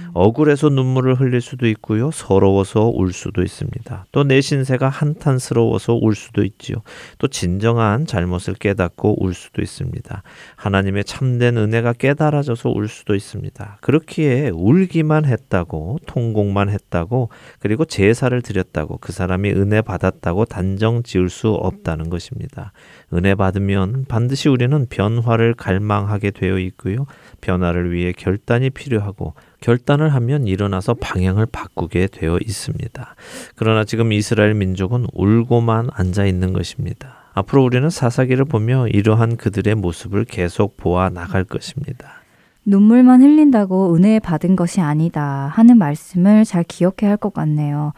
음. 0.07 0.11
억울해서 0.13 0.69
눈물을 0.69 1.15
흘릴 1.15 1.41
수도 1.41 1.67
있고요. 1.67 2.11
서러워서 2.11 2.89
울 2.89 3.13
수도 3.13 3.41
있습니다. 3.41 4.05
또 4.11 4.27
내 4.27 4.41
신세가 4.41 4.89
한탄스러워서 4.89 5.95
울 5.95 6.13
수도 6.13 6.43
있지요. 6.43 6.77
또 7.17 7.27
진정한 7.27 8.05
잘못을 8.05 8.55
깨닫고 8.55 9.23
울 9.23 9.33
수도 9.33 9.61
있습니다. 9.61 10.21
하나님의 10.57 11.05
참된 11.05 11.57
은혜가 11.57 11.93
깨달아져서 11.93 12.69
울 12.71 12.89
수도 12.89 13.15
있습니다. 13.15 13.77
그렇기에 13.81 14.49
울기만 14.53 15.25
했다고 15.25 15.99
통곡만 16.05 16.69
했다고 16.69 17.29
그리고 17.59 17.85
제사를 17.85 18.39
드렸다고 18.41 18.97
그 18.97 19.13
사람이 19.13 19.51
은혜 19.51 19.81
받았다고 19.81 20.45
단정 20.45 21.03
지을 21.03 21.29
수 21.29 21.49
없다는 21.49 22.09
것입니다. 22.09 22.73
은혜 23.13 23.33
받으면 23.35 24.05
반드시 24.09 24.49
우리는 24.49 24.85
변화를 24.89 25.53
갈망하게 25.53 26.31
되어 26.31 26.59
있고요. 26.59 27.05
변화를 27.39 27.93
위해 27.93 28.11
결단이 28.11 28.71
필요하고 28.71 29.33
결단을 29.61 30.13
하면 30.13 30.47
일어나서 30.47 30.93
방향을 30.95 31.47
바꾸게 31.47 32.07
되어 32.11 32.37
있습니다. 32.43 33.15
그러나 33.55 33.83
지금 33.83 34.11
이스라엘 34.13 34.53
민족은 34.53 35.07
울고만 35.13 35.89
앉아 35.93 36.25
있는 36.25 36.53
것입니다. 36.53 37.31
앞으로 37.33 37.63
우리는 37.63 37.89
사사기를 37.89 38.45
보며 38.45 38.87
이러한 38.87 39.37
그들의 39.37 39.75
모습을 39.75 40.25
계속 40.25 40.77
보아 40.77 41.09
나갈 41.09 41.43
것입니다. 41.43 42.21
눈물만 42.65 43.21
흘린다고 43.21 43.95
은혜 43.95 44.19
받은 44.19 44.55
것이 44.55 44.81
아니다 44.81 45.51
하는 45.53 45.77
말씀을 45.77 46.43
잘 46.43 46.63
기억해야 46.63 47.11
할 47.11 47.17
것 47.17 47.33
같네요. 47.33 47.93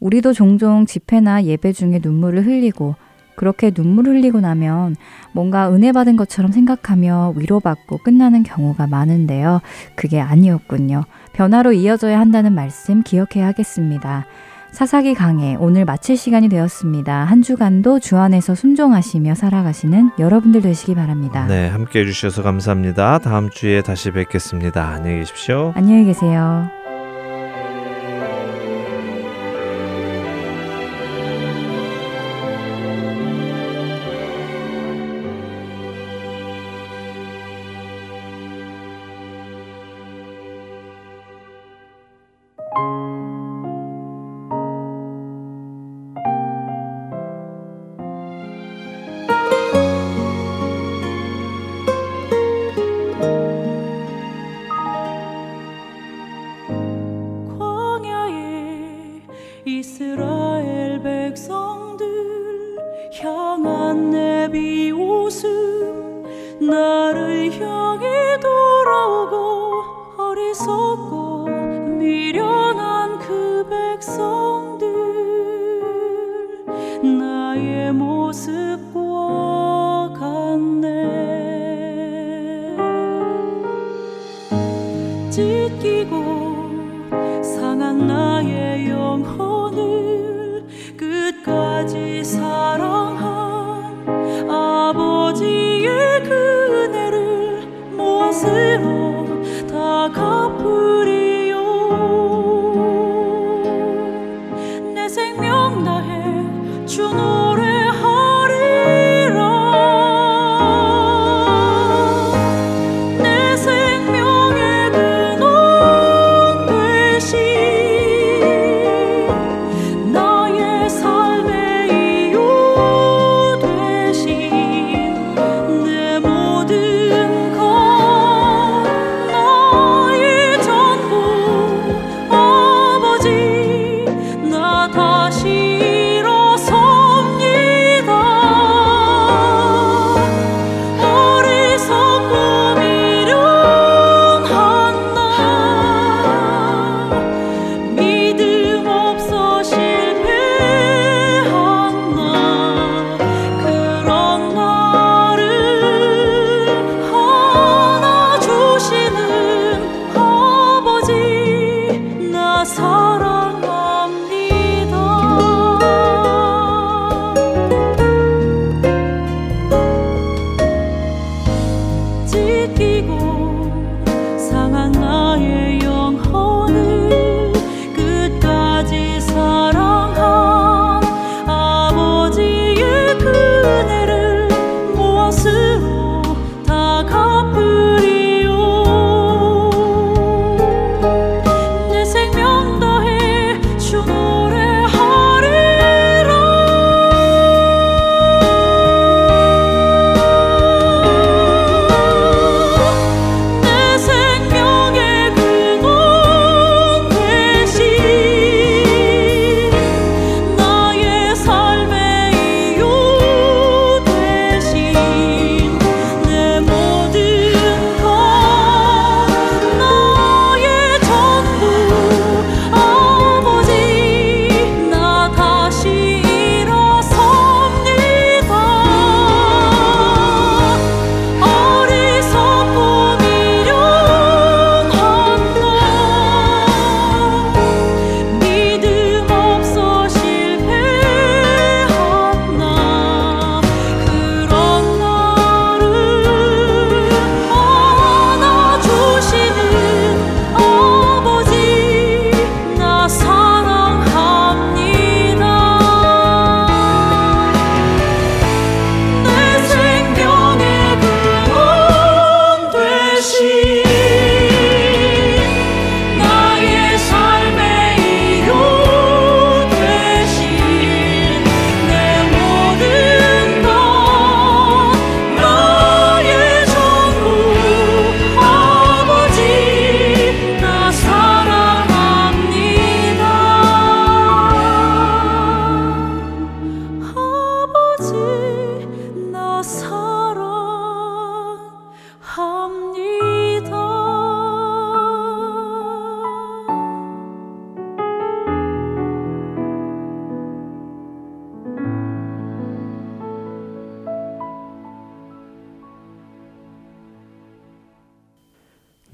우리도 0.00 0.32
종종 0.32 0.86
집회나 0.86 1.44
예배 1.44 1.72
중에 1.72 2.00
눈물을 2.02 2.46
흘리고 2.46 2.96
그렇게 3.40 3.70
눈물 3.70 4.06
흘리고 4.06 4.40
나면 4.40 4.96
뭔가 5.32 5.72
은혜 5.72 5.92
받은 5.92 6.16
것처럼 6.16 6.52
생각하며 6.52 7.32
위로받고 7.36 7.96
끝나는 8.04 8.42
경우가 8.42 8.86
많은데요. 8.86 9.62
그게 9.94 10.20
아니었군요. 10.20 11.04
변화로 11.32 11.72
이어져야 11.72 12.20
한다는 12.20 12.54
말씀 12.54 13.02
기억해야 13.02 13.46
하겠습니다. 13.46 14.26
사사기 14.72 15.14
강해 15.14 15.56
오늘 15.58 15.86
마칠 15.86 16.18
시간이 16.18 16.50
되었습니다. 16.50 17.24
한 17.24 17.40
주간도 17.40 17.98
주 18.00 18.18
안에서 18.18 18.54
순종하시며 18.54 19.34
살아가시는 19.34 20.10
여러분들 20.18 20.60
되시기 20.60 20.94
바랍니다. 20.94 21.46
네, 21.46 21.66
함께 21.66 22.00
해주셔서 22.00 22.42
감사합니다. 22.42 23.20
다음 23.20 23.48
주에 23.48 23.80
다시 23.80 24.10
뵙겠습니다. 24.10 24.86
안녕히 24.86 25.20
계십시오. 25.20 25.72
안녕히 25.74 26.04
계세요. 26.04 26.68
나비 64.50 64.90
웃음 64.90 66.24
나를 66.60 67.52
향 67.60 67.79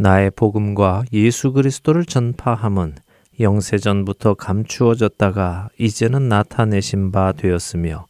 나의 0.07 0.31
복음과 0.31 1.03
예수 1.13 1.53
그리스도를 1.53 2.05
전파함은 2.05 2.95
영세전부터 3.41 4.35
감추어졌다가 4.35 5.71
이제는 5.79 6.29
나타내신 6.29 7.11
바 7.11 7.33
되었으며 7.33 8.07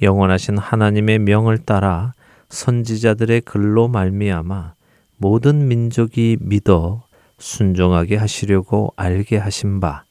영원하신 0.00 0.56
하나님의 0.56 1.18
명을 1.18 1.58
따라 1.58 2.14
선지자들의 2.48 3.42
글로 3.42 3.88
말미암아 3.88 4.72
모든 5.18 5.68
민족이 5.68 6.38
믿어 6.40 7.02
순종하게 7.38 8.16
하시려고 8.16 8.94
알게 8.96 9.36
하신 9.36 9.80
바 9.80 10.04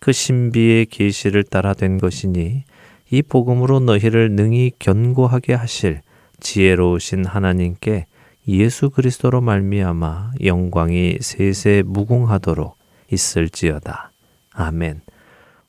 그 0.00 0.12
신비의 0.12 0.86
계시를 0.86 1.44
따라 1.44 1.74
된 1.74 1.98
것이니 1.98 2.64
이 3.10 3.22
복음으로 3.22 3.80
너희를 3.80 4.32
능히 4.32 4.72
견고하게 4.78 5.52
하실 5.52 6.00
지혜로우신 6.40 7.26
하나님께 7.26 8.06
예수 8.50 8.90
그리스도로 8.90 9.40
말미암아 9.40 10.32
영광이 10.42 11.18
세세 11.20 11.84
무궁하도록 11.86 12.76
있을지어다. 13.12 14.10
아멘. 14.52 15.02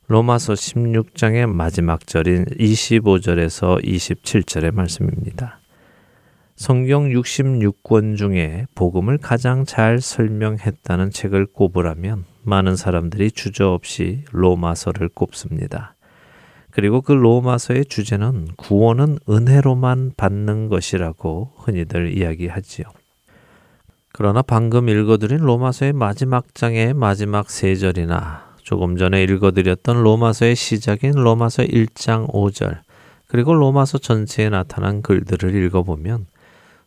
로마서 0.08 0.54
16장의 0.54 1.48
마지막 1.48 2.08
절인 2.08 2.46
25절에서 2.46 3.84
27절의 3.84 4.74
말씀입니다. 4.74 5.60
성경 6.56 7.08
66권 7.10 8.18
중에 8.18 8.66
복음을 8.74 9.20
가장 9.20 9.64
잘 9.64 10.02
설명했다는 10.02 11.12
책을 11.12 11.48
꼽으라면 11.54 12.26
많은 12.42 12.76
사람들이 12.76 13.32
주저없이 13.32 14.24
로마서를 14.32 15.10
꼽습니다. 15.10 15.96
그리고 16.72 17.02
그 17.02 17.12
로마서의 17.12 17.86
주제는 17.86 18.50
구원은 18.58 19.20
은혜로만 19.30 20.14
받는 20.18 20.70
것이라고 20.70 21.52
흔히들 21.58 22.18
이야기하지요. 22.18 22.86
그러나 24.14 24.42
방금 24.42 24.90
읽어드린 24.90 25.40
로마서의 25.40 25.94
마지막 25.94 26.54
장의 26.54 26.94
마지막 26.94 27.50
세 27.50 27.76
절이나 27.76 28.52
조금 28.64 28.98
전에 28.98 29.24
읽어드렸던 29.24 30.02
로마서의 30.04 30.56
시작인 30.56 31.12
로마서 31.12 31.64
1장 31.64 32.32
5절 32.32 32.80
그리고 33.28 33.54
로마서 33.54 33.98
전체에 33.98 34.50
나타난 34.50 35.02
글들을 35.02 35.56
읽어보면 35.56 36.26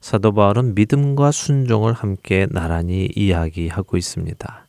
사도 0.01 0.33
바울은 0.33 0.75
믿음과 0.75 1.31
순종을 1.31 1.95
함께 1.95 2.47
나란히 2.51 3.09
이야기하고 3.17 3.97
있습니다. 3.97 4.67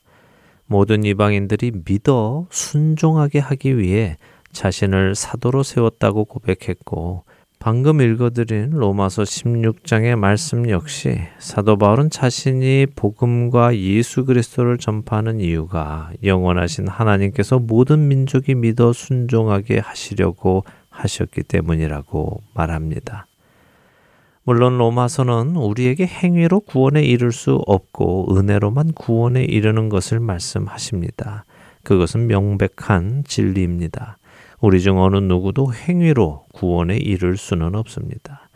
모든 0.67 1.03
이방인들이 1.03 1.73
믿어 1.85 2.47
순종하게 2.49 3.39
하기 3.39 3.77
위해 3.77 4.17
자신을 4.55 5.13
사도로 5.13 5.61
세웠다고 5.61 6.25
고백했고 6.25 7.25
방금 7.59 8.01
읽어드린 8.01 8.71
로마서 8.71 9.23
16장의 9.23 10.15
말씀 10.15 10.69
역시 10.69 11.19
사도 11.39 11.77
바울은 11.77 12.09
자신이 12.09 12.87
복음과 12.95 13.77
예수 13.77 14.23
그리스도를 14.25 14.77
전파하는 14.77 15.39
이유가 15.39 16.11
영원하신 16.23 16.87
하나님께서 16.87 17.59
모든 17.59 18.07
민족이 18.07 18.55
믿어 18.55 18.93
순종하게 18.93 19.79
하시려고 19.79 20.63
하셨기 20.89 21.43
때문이라고 21.43 22.41
말합니다. 22.53 23.27
물론 24.43 24.77
로마서는 24.77 25.55
우리에게 25.55 26.05
행위로 26.05 26.61
구원에 26.61 27.01
이를 27.01 27.31
수 27.31 27.55
없고 27.65 28.37
은혜로만 28.37 28.93
구원에 28.93 29.43
이르는 29.43 29.89
것을 29.89 30.19
말씀하십니다. 30.19 31.45
그것은 31.83 32.27
명백한 32.27 33.23
진리입니다. 33.27 34.17
우리 34.65 34.81
중 34.81 34.99
어느 34.99 35.17
누구도 35.17 35.71
행위로 35.75 36.45
구원에 36.51 36.97
이를 36.97 37.37
수는 37.37 37.75
없습니다. 37.75 38.49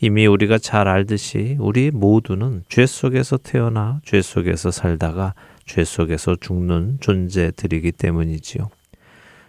이미 0.00 0.24
우리가 0.24 0.58
잘 0.58 0.86
알듯이 0.86 1.56
우리 1.58 1.90
모두는 1.90 2.62
죄 2.68 2.86
속에서 2.86 3.36
태어나 3.36 4.00
죄 4.04 4.22
속에서 4.22 4.70
살다가 4.70 5.34
죄 5.64 5.82
속에서 5.82 6.36
죽는 6.36 6.98
존재들이기 7.00 7.90
때문이지요. 7.90 8.68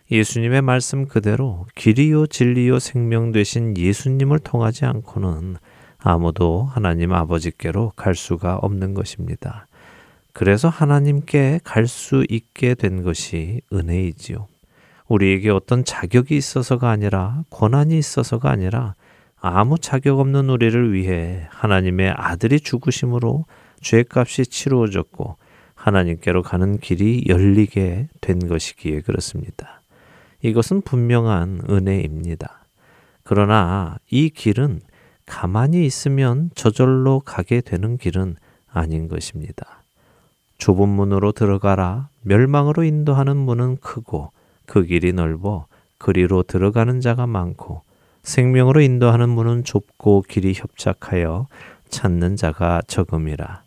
예수님의 0.09 0.63
말씀 0.63 1.07
그대로 1.07 1.67
길이요 1.75 2.25
진리요 2.25 2.79
생명 2.79 3.31
되신 3.31 3.77
예수님을 3.77 4.39
통하지 4.39 4.85
않고는 4.85 5.57
아무도 5.99 6.63
하나님 6.63 7.13
아버지께로 7.13 7.93
갈 7.95 8.15
수가 8.15 8.55
없는 8.55 8.95
것입니다. 8.95 9.67
그래서 10.33 10.67
하나님께 10.67 11.59
갈 11.63 11.85
수 11.85 12.25
있게 12.27 12.73
된 12.73 13.03
것이 13.03 13.61
은혜이지요. 13.71 14.47
우리에게 15.07 15.49
어떤 15.49 15.85
자격이 15.85 16.35
있어서가 16.35 16.89
아니라 16.89 17.43
권한이 17.49 17.97
있어서가 17.97 18.49
아니라 18.49 18.95
아무 19.39 19.77
자격 19.77 20.19
없는 20.19 20.49
우리를 20.49 20.93
위해 20.93 21.47
하나님의 21.51 22.13
아들이 22.15 22.59
죽으심으로 22.59 23.45
죄값이 23.81 24.47
치루어졌고 24.47 25.37
하나님께로 25.75 26.41
가는 26.41 26.79
길이 26.79 27.23
열리게 27.27 28.09
된 28.19 28.39
것이기에 28.39 29.01
그렇습니다. 29.01 29.81
이것은 30.41 30.81
분명한 30.81 31.63
은혜입니다. 31.69 32.65
그러나 33.23 33.97
이 34.09 34.29
길은 34.29 34.81
가만히 35.25 35.85
있으면 35.85 36.49
저절로 36.55 37.19
가게 37.19 37.61
되는 37.61 37.97
길은 37.97 38.37
아닌 38.71 39.07
것입니다. 39.07 39.83
좁은 40.57 40.89
문으로 40.89 41.31
들어가라 41.31 42.09
멸망으로 42.21 42.83
인도하는 42.83 43.37
문은 43.37 43.77
크고 43.77 44.31
그 44.67 44.83
길이 44.83 45.13
넓어 45.13 45.65
그리로 45.97 46.43
들어가는 46.43 47.01
자가 47.01 47.25
많고 47.25 47.81
생명으로 48.21 48.81
인도하는 48.81 49.29
문은 49.29 49.63
좁고 49.63 50.25
길이 50.27 50.53
협착하여 50.53 51.47
찾는 51.89 52.35
자가 52.35 52.81
적음이라. 52.85 53.63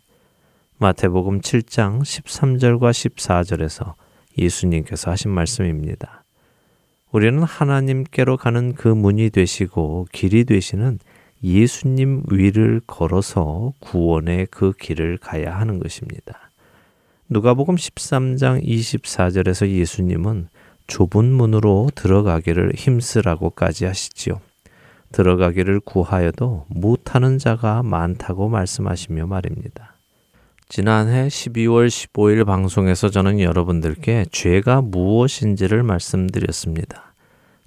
마태복음 0.77 1.41
7장 1.41 2.01
13절과 2.01 2.91
14절에서 2.91 3.93
예수님께서 4.37 5.11
하신 5.11 5.31
말씀입니다. 5.31 6.23
우리는 7.11 7.43
하나님께로 7.43 8.37
가는 8.37 8.73
그 8.73 8.87
문이 8.87 9.31
되시고 9.31 10.07
길이 10.11 10.45
되시는 10.45 10.99
예수님 11.43 12.23
위를 12.29 12.81
걸어서 12.85 13.73
구원의 13.79 14.47
그 14.51 14.73
길을 14.79 15.17
가야 15.17 15.57
하는 15.57 15.79
것입니다. 15.79 16.51
누가복음 17.29 17.75
13장 17.75 18.63
24절에서 18.63 19.67
예수님은 19.67 20.49
좁은 20.91 21.23
문으로 21.31 21.89
들어가기를 21.95 22.73
힘쓰라고까지 22.75 23.85
하시지요. 23.85 24.41
들어가기를 25.13 25.79
구하여도 25.79 26.65
못하는 26.67 27.37
자가 27.37 27.81
많다고 27.81 28.49
말씀하시며 28.49 29.25
말입니다. 29.25 29.95
지난해 30.67 31.29
12월 31.29 31.87
15일 31.87 32.45
방송에서 32.45 33.09
저는 33.09 33.39
여러분들께 33.39 34.25
죄가 34.33 34.81
무엇인지를 34.81 35.81
말씀드렸습니다. 35.81 37.13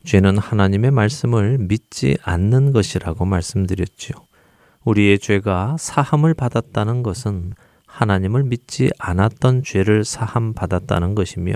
죄는 0.05 0.37
하나님의 0.37 0.91
말씀을 0.91 1.57
믿지 1.61 2.19
않는 2.25 2.73
것이라고 2.75 3.25
말씀드렸지요. 3.25 4.17
우리의 4.85 5.19
죄가 5.19 5.77
사함을 5.79 6.35
받았다는 6.35 7.03
것은 7.03 7.55
하나님을 7.87 8.45
믿지 8.45 8.91
않았던 8.99 9.63
죄를 9.63 10.05
사함 10.05 10.53
받았다는 10.53 11.15
것이며 11.15 11.55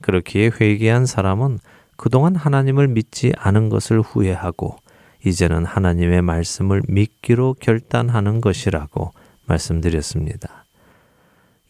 그렇기에 0.00 0.50
회개한 0.60 1.06
사람은 1.06 1.58
그동안 1.96 2.36
하나님을 2.36 2.88
믿지 2.88 3.32
않은 3.36 3.68
것을 3.68 4.00
후회하고 4.00 4.76
이제는 5.24 5.64
하나님의 5.64 6.22
말씀을 6.22 6.82
믿기로 6.88 7.56
결단하는 7.60 8.40
것이라고 8.40 9.12
말씀드렸습니다. 9.46 10.64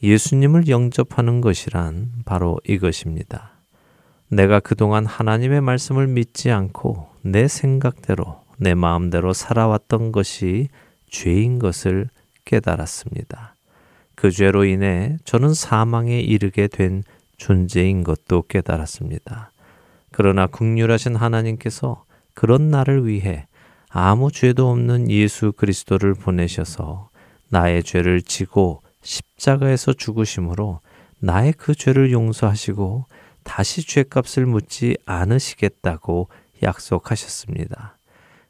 예수님을 0.02 0.68
영접하는 0.68 1.40
것이란 1.40 2.10
바로 2.24 2.58
이것입니다. 2.66 3.52
내가 4.28 4.60
그동안 4.60 5.06
하나님의 5.06 5.60
말씀을 5.62 6.06
믿지 6.06 6.50
않고 6.50 7.08
내 7.22 7.48
생각대로 7.48 8.42
내 8.58 8.74
마음대로 8.74 9.32
살아왔던 9.32 10.12
것이 10.12 10.68
죄인 11.08 11.58
것을 11.58 12.08
깨달았습니다. 12.44 13.54
그 14.14 14.30
죄로 14.30 14.64
인해 14.64 15.16
저는 15.24 15.54
사망에 15.54 16.20
이르게 16.20 16.66
된 16.66 17.02
존재인 17.38 18.04
것도 18.04 18.42
깨달았습니다. 18.48 19.52
그러나 20.12 20.46
국률하신 20.46 21.16
하나님께서 21.16 22.04
그런 22.34 22.68
나를 22.68 23.06
위해 23.06 23.46
아무 23.88 24.30
죄도 24.30 24.70
없는 24.70 25.10
예수 25.10 25.52
그리스도를 25.52 26.14
보내셔서 26.14 27.08
나의 27.48 27.82
죄를 27.82 28.20
지고 28.20 28.82
십자가에서 29.02 29.94
죽으심으로 29.94 30.80
나의 31.20 31.54
그 31.54 31.74
죄를 31.74 32.12
용서하시고 32.12 33.06
다시 33.44 33.86
죄값을 33.86 34.44
묻지 34.44 34.96
않으시겠다고 35.06 36.28
약속하셨습니다. 36.62 37.96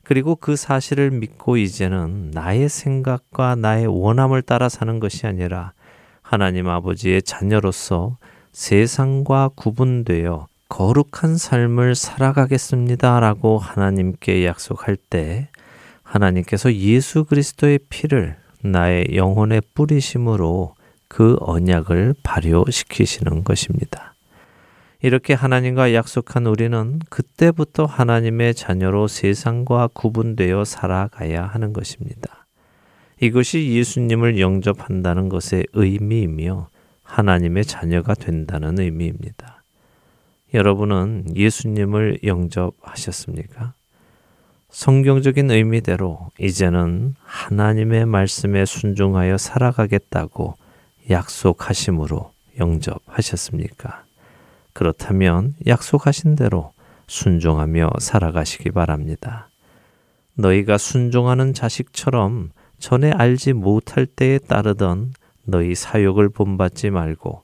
그리고 0.03 0.36
그 0.36 0.57
사실을 0.57 1.11
믿고 1.11 1.59
이제는 1.59 2.30
나의 2.32 2.68
생각과 2.68 3.55
나의 3.55 3.86
원함을 3.86 4.43
따라 4.43 4.68
사는 4.68 4.99
것이 5.01 5.26
아니라 5.26 5.72
하나님 6.22 6.68
아버지의 6.68 7.22
자녀로서 7.22 8.16
세상과 8.53 9.51
구분되어 9.55 10.47
거룩한 10.69 11.37
삶을 11.39 11.95
살아가겠습니다. 11.95 13.21
라고 13.21 13.59
하나님께 13.59 14.45
약속할 14.45 14.97
때 14.97 15.49
하나님께서 16.03 16.73
예수 16.75 17.25
그리스도의 17.25 17.81
피를 17.89 18.37
나의 18.63 19.09
영혼에 19.15 19.61
뿌리심으로 19.75 20.75
그 21.09 21.37
언약을 21.41 22.15
발효시키시는 22.23 23.45
것입니다. 23.45 24.15
이렇게 25.01 25.33
하나님과 25.33 25.95
약속한 25.95 26.47
우리는 26.47 26.99
그때부터 27.09 27.87
하나님의 27.87 28.55
자녀로 28.55 29.07
세상과 29.07 29.91
구분되어 29.93 30.65
살아가야 30.65 31.45
하는 31.47 31.73
것입니다. 31.73 32.47
이것이 33.21 33.69
예수님을 33.71 34.41
영접한다는 34.41 35.29
것의 35.29 35.67
의미이며 35.73 36.69
하나님의 37.09 37.65
자녀가 37.65 38.15
된다는 38.15 38.79
의미입니다. 38.79 39.63
여러분은 40.55 41.35
예수님을 41.35 42.21
영접하셨습니까? 42.23 43.73
성경적인 44.71 45.51
의미대로 45.51 46.29
이제는 46.39 47.15
하나님의 47.25 48.05
말씀에 48.07 48.67
순종하여 48.67 49.39
살아가겠다고 49.39 50.57
약속하심으로 51.09 52.31
영접하셨습니까? 52.59 54.05
그렇다면 54.75 55.55
약속하신 55.67 56.37
대로 56.37 56.73
순종하며 57.07 57.91
살아가시기 58.01 58.71
바랍니다. 58.71 59.49
너희가 60.35 60.77
순종하는 60.77 61.55
자식처럼 61.55 62.51
전에 62.79 63.11
알지 63.11 63.55
못할 63.55 64.05
때에 64.05 64.39
따르던 64.39 65.15
너희 65.49 65.75
사욕을 65.75 66.29
본받지 66.29 66.91
말고 66.91 67.43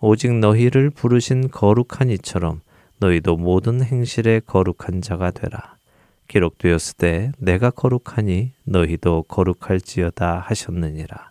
오직 0.00 0.32
너희를 0.32 0.88
부르신 0.88 1.50
거룩한 1.50 2.08
이처럼 2.08 2.62
너희도 2.98 3.36
모든 3.36 3.82
행실에 3.82 4.40
거룩한 4.46 5.02
자가 5.02 5.30
되라. 5.32 5.76
기록되었을 6.28 6.96
때 6.96 7.32
내가 7.36 7.68
거룩하니 7.68 8.52
너희도 8.64 9.24
거룩할지어다 9.24 10.38
하셨느니라. 10.46 11.30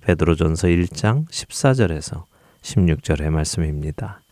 베드로전서 0.00 0.68
1장 0.68 1.28
14절에서 1.28 2.24
16절의 2.62 3.28
말씀입니다. 3.28 4.22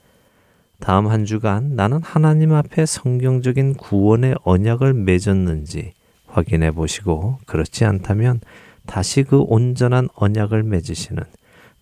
다음 0.81 1.09
한 1.09 1.27
주간 1.27 1.77
나는 1.77 2.01
하나님 2.03 2.55
앞에 2.55 2.87
성경적인 2.87 3.75
구원의 3.75 4.37
언약을 4.45 4.95
맺었는지 4.95 5.93
확인해 6.27 6.71
보시고 6.71 7.39
그렇지 7.45 7.85
않다면 7.85 8.41
다시 8.89 9.23
그 9.23 9.39
온전한 9.47 10.09
언약을 10.15 10.65
맺으시는 10.65 11.23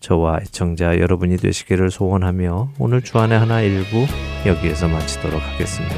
저와 0.01 0.41
애청자 0.43 0.99
여러분이 0.99 1.39
되시기를 1.39 1.91
소원하며 1.91 2.73
오늘 2.79 3.01
주안의 3.01 3.39
하나 3.39 3.63
일부 3.63 4.05
여기에서 4.45 4.89
마치도록 4.89 5.41
하겠습니다. 5.41 5.97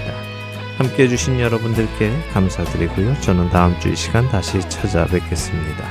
함께 0.76 1.04
해주신 1.04 1.40
여러분들께 1.40 2.12
감사드리고요. 2.32 3.20
저는 3.20 3.50
다음 3.50 3.78
주 3.80 3.88
이 3.88 3.96
시간 3.96 4.28
다시 4.28 4.60
찾아뵙겠습니다. 4.68 5.84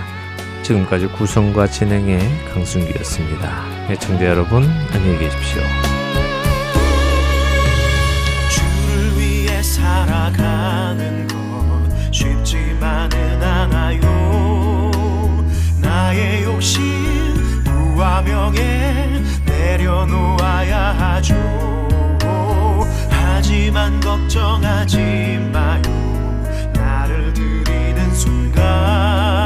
지금까지 0.64 1.08
구성과 1.08 1.68
진행의 1.68 2.20
강순기였습니다. 2.54 3.92
애청자 3.92 4.26
여러분 4.28 4.64
안녕히 4.94 5.18
계십시오. 5.18 5.62
살아가는 9.62 11.28
것 11.28 12.14
쉽지만은 12.14 13.44
않아요 13.44 14.07
나의 16.08 16.44
욕심 16.44 16.86
명예 18.22 19.22
내려놓아야 19.46 20.94
하죠. 20.98 21.36
하지만 23.10 24.00
걱정하지 24.00 25.50
마요. 25.52 25.82
나를 26.74 27.34
드리는 27.34 28.16
순간 28.16 29.37